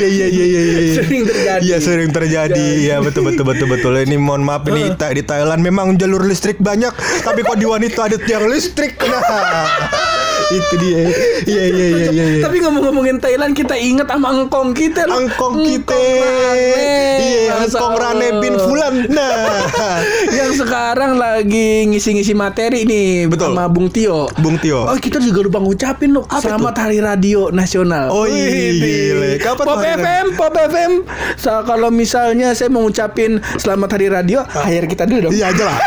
[0.00, 0.94] Iya iya iya iya iya.
[1.02, 1.60] Sering terjadi.
[1.62, 2.66] Iya sering terjadi.
[2.80, 3.92] Iya betul betul betul betul.
[4.00, 4.64] Ini mohon maaf
[4.96, 6.92] Ta- di Thailand memang jalur listrik banyak,
[7.22, 8.96] tapi kok di wanita ada tiang listrik.
[9.00, 9.20] Nah,
[10.50, 11.02] itu dia.
[11.46, 12.24] Iya iya iya iya.
[12.36, 12.42] iya.
[12.42, 15.22] Tapi ngomong-ngomongin Thailand kita inget sama engkong kita loh.
[15.22, 15.94] Angkong kita.
[15.94, 18.94] Iya, Masya Angkong Rane bin Fulan.
[19.10, 19.62] Nah,
[20.38, 23.54] Yang sekarang lagi ngisi-ngisi materi nih Betul.
[23.54, 24.26] sama Bung Tio.
[24.42, 24.86] Bung Tio.
[24.86, 29.38] Oh kita juga lupa ngucapin loh Apa Selamat Hari Radio Nasional Oh, iya.
[29.38, 30.92] Kapan Pop FM Pop FM
[31.36, 35.80] so, Kalau misalnya saya mau ngucapin Selamat Hari Radio Hire kita dulu dong Iya jelas.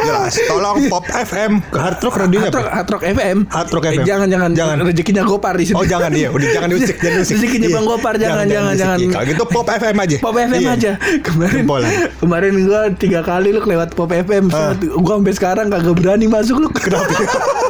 [0.00, 0.32] Jelas.
[0.48, 2.68] Tolong Pop FM Hard Rock radionya Hard Rock?
[2.72, 4.04] Hard Rock FM Hard Rock FM.
[4.10, 4.76] Jangan jangan Jangan.
[4.82, 7.34] Rezekinya Gopar di sini Oh jangan dia, udah jangan diusik, jangan diusik.
[7.38, 7.76] Rezekinya Iya.
[7.76, 9.14] Bang Gopar Jangan jangan jangan, diusik.
[9.14, 10.16] Kalau gitu Pop FM aja.
[10.18, 10.70] Pop FM Iya.
[10.72, 10.92] aja
[11.22, 11.62] Kemarin.
[12.18, 14.74] Kemarin gua tiga kali lu lewat Pop FM Ah.
[14.74, 17.06] Gua sampai sekarang kagak berani masuk lu Kenapa?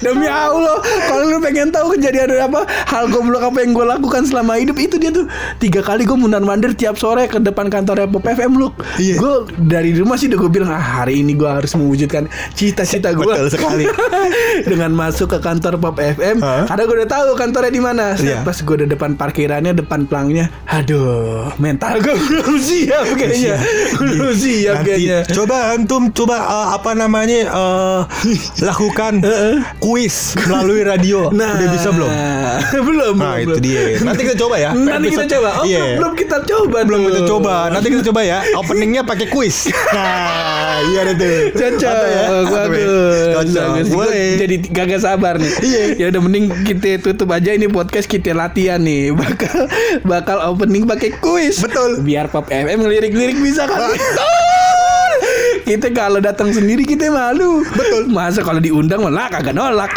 [0.00, 4.56] Demi Allah Kalau lu pengen tahu kejadian apa Hal goblok apa yang gue lakukan selama
[4.56, 5.26] hidup Itu dia tuh
[5.58, 9.18] Tiga kali gue mundar mandir tiap sore Ke depan kantornya Pop FM lu Iya.
[9.18, 13.22] Gue dari rumah sih udah gue bilang ah, Hari ini gue harus mewujudkan Cita-cita gue
[13.24, 13.84] Betul sekali.
[14.70, 16.64] Dengan masuk ke kantor Pop FM Hah?
[16.66, 18.42] Karena gue udah tahu kantornya di mana Iya.
[18.42, 23.56] Pas gue udah depan parkirannya Depan pelangnya Aduh Mental gue belum siap kayaknya
[23.98, 28.00] Belum siap Nanti kayaknya coba antum coba uh, apa namanya uh,
[28.68, 29.20] lakukan
[29.84, 31.28] kuis melalui radio.
[31.34, 32.08] Udah bisa belum?
[32.88, 33.14] belum.
[33.20, 33.80] Nah, belum, itu dia.
[34.08, 34.70] Nanti kita coba ya.
[34.72, 35.50] Nanti kita coba.
[35.60, 35.84] Oh, Iya.
[36.00, 36.78] belum kita coba.
[36.88, 37.54] Belum kita coba.
[37.68, 38.38] Nanti kita coba ya.
[38.56, 39.68] Openingnya pakai kuis.
[39.92, 41.36] Nah, iya deh tuh.
[41.52, 42.24] Cocok, ya.
[42.24, 42.26] Ya.
[42.48, 43.86] bagus.
[43.92, 44.40] Gua Boleh.
[44.40, 45.52] Jadi gagak sabar nih.
[45.60, 45.82] Iya.
[46.00, 49.12] Ya udah mending kita tutup aja ini podcast kita latihan nih.
[49.12, 49.68] Bakal
[50.08, 51.60] bakal opening pakai kuis.
[51.60, 52.00] Betul.
[52.00, 53.92] Biar Pop FM ngelirik-lirik bisa kan.
[55.64, 57.64] Kita kalau datang sendiri kita malu.
[57.64, 58.12] Betul.
[58.12, 59.90] Masa kalau diundang malah kagak nolak.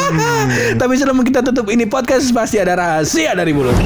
[0.80, 3.76] Tapi sebelum kita tutup ini podcast pasti ada rahasia dari mulut.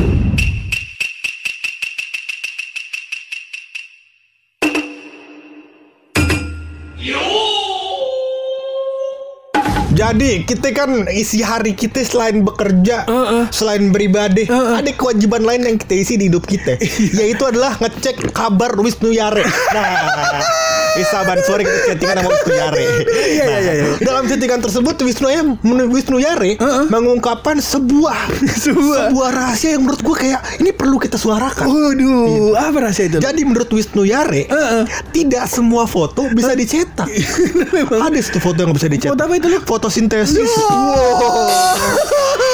[9.89, 13.45] Jadi kita kan isi hari kita selain bekerja, Heeh.
[13.49, 14.75] selain beribadah, Heeh.
[14.77, 16.77] ada kewajiban lain yang kita isi di hidup kita,
[17.19, 19.41] yaitu adalah ngecek kabar Wisnu Yare.
[19.43, 19.89] Nah,
[20.93, 22.85] eh, saban sore kita chattingan sama Wisnu Yare.
[23.09, 23.85] Iya, Nah, iya, iya.
[23.99, 25.57] Dalam chattingan tersebut Wisnu Yare,
[25.89, 26.85] Wisnu Yare Heeh.
[26.89, 28.29] mengungkapkan sebuah
[28.65, 29.09] Sebuah.
[29.09, 31.65] sebuah rahasia yang menurut gue kayak ini perlu kita suarakan.
[31.65, 33.19] Waduh, apa rahasia itu?
[33.19, 34.85] Jadi menurut Wisnu Yare, Heeh.
[35.11, 37.09] tidak semua foto bisa dicetak.
[38.07, 39.17] Ada satu foto yang bisa dicetak.
[39.17, 39.49] Foto apa itu?
[39.79, 40.51] Fotosintesis.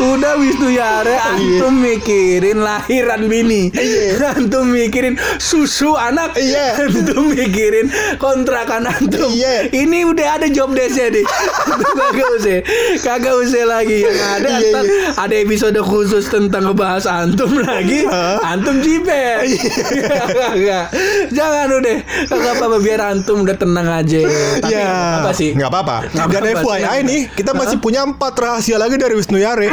[0.00, 3.68] Udah Wisnu Yare Antum mikirin lahiran bini.
[3.74, 4.32] Iya.
[4.32, 6.32] Antum mikirin susu anak.
[6.38, 6.88] Iya.
[6.88, 9.28] Antum mikirin kontrakan antum.
[9.28, 9.68] Iya.
[9.68, 11.24] Ini udah ada job desk-nya nih.
[12.00, 12.58] Kagak usah.
[13.04, 13.98] Kagak usah lagi.
[14.06, 15.08] Yang ada Iya, ntar iya.
[15.16, 18.04] Ada episode khusus tentang ngebahas antum lagi?
[18.44, 19.44] Antum jiper
[21.36, 21.96] Jangan udah.
[22.28, 24.20] Kagak apa-apa Biar antum udah tenang aja.
[24.62, 25.52] Tapi apa sih.
[25.56, 25.96] Nggak apa-apa.
[26.12, 29.68] Dan FYI nih, kita masih punya empat rahasia lagi dari Wisnu Yare.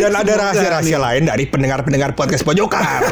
[0.00, 3.02] Dan ada rahasia-rahasia lain dari pendengar-pendengar podcast pojokan.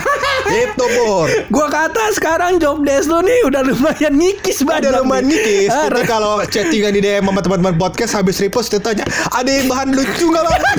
[0.48, 1.28] Itu pur.
[1.52, 4.88] Gua kata sekarang job desk lu nih udah lumayan ngikis banget.
[4.88, 5.68] Ada lumayan nikis.
[5.68, 9.68] Ah, Jadi kalau chattingan di DM sama teman-teman podcast habis repost dia tanya, ada yang
[9.68, 10.62] bahan lucu nggak bang?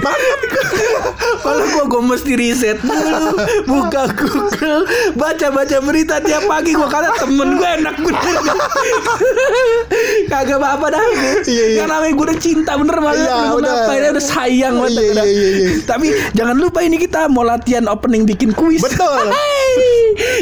[0.00, 0.16] Nah,
[1.60, 3.36] Kalau gua gua mesti riset dulu,
[3.68, 8.36] buka Google, baca-baca berita tiap pagi gua kata temen gue enak bener.
[10.32, 11.02] Kagak apa-apa dah.
[11.44, 11.64] Iya, iya.
[11.84, 13.28] Yang namanya gue udah cinta bener banget.
[13.28, 13.72] Iya, udah.
[13.84, 14.92] ngapain udah sayang banget.
[14.96, 15.68] Iya, iya, iya, iya.
[15.84, 18.80] Tapi jangan lupa ini kita mau latihan opening bikin kuis.
[18.80, 19.28] Betul.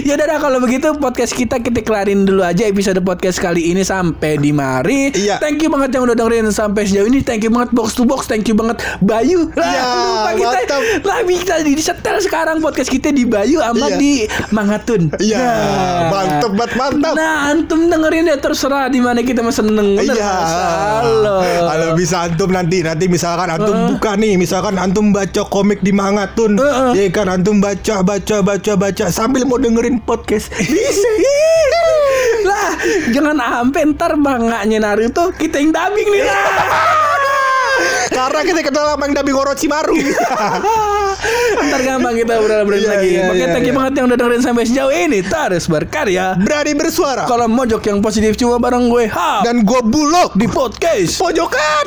[0.03, 3.83] Ya udah dah, kalau begitu podcast kita kita kelarin dulu aja episode podcast kali ini
[3.83, 5.11] sampai di mari.
[5.13, 5.39] Iya.
[5.39, 7.21] Thank you banget yang udah dengerin sampai sejauh ini.
[7.21, 8.27] Thank you banget box to box.
[8.27, 9.51] Thank you banget Bayu.
[9.53, 10.81] Lah, Iya, lupa kita mantap.
[11.05, 13.99] lah kita di setel sekarang podcast kita di Bayu sama Iya.
[13.99, 14.13] di
[14.51, 15.03] Mangatun.
[15.19, 15.47] Iya,
[16.09, 17.15] mantep banget mantap.
[17.15, 20.17] Nah, antum dengerin ya terserah di mana kita mau seneng bener.
[20.17, 20.33] Iya.
[21.03, 21.37] Halo.
[21.45, 26.57] Kalau bisa antum nanti nanti misalkan antum buka nih, misalkan antum baca komik di Mangatun,
[26.57, 26.91] Heeh.
[26.95, 30.49] ya kan antum baca baca baca baca sambil mau dengerin podcast.
[30.55, 31.11] Bisa.
[32.43, 32.71] lah,
[33.11, 36.23] jangan sampai ntar banganya Naruto kita yang dubbing nih.
[38.09, 39.95] Karena kita kenal sama yang dubbing Orochimaru.
[41.61, 43.09] Ntar gampang kita berani Iya, lagi.
[43.09, 43.79] iya, Makanya iya, thank you iya.
[43.79, 45.19] banget yang udah dengerin sampai sejauh ini.
[45.23, 46.35] Terus berkarya.
[46.39, 47.27] Berani bersuara.
[47.27, 51.19] Kalau mojok yang positif cuma bareng gue Ha Dan gue bulog di podcast.
[51.19, 51.87] pojokan.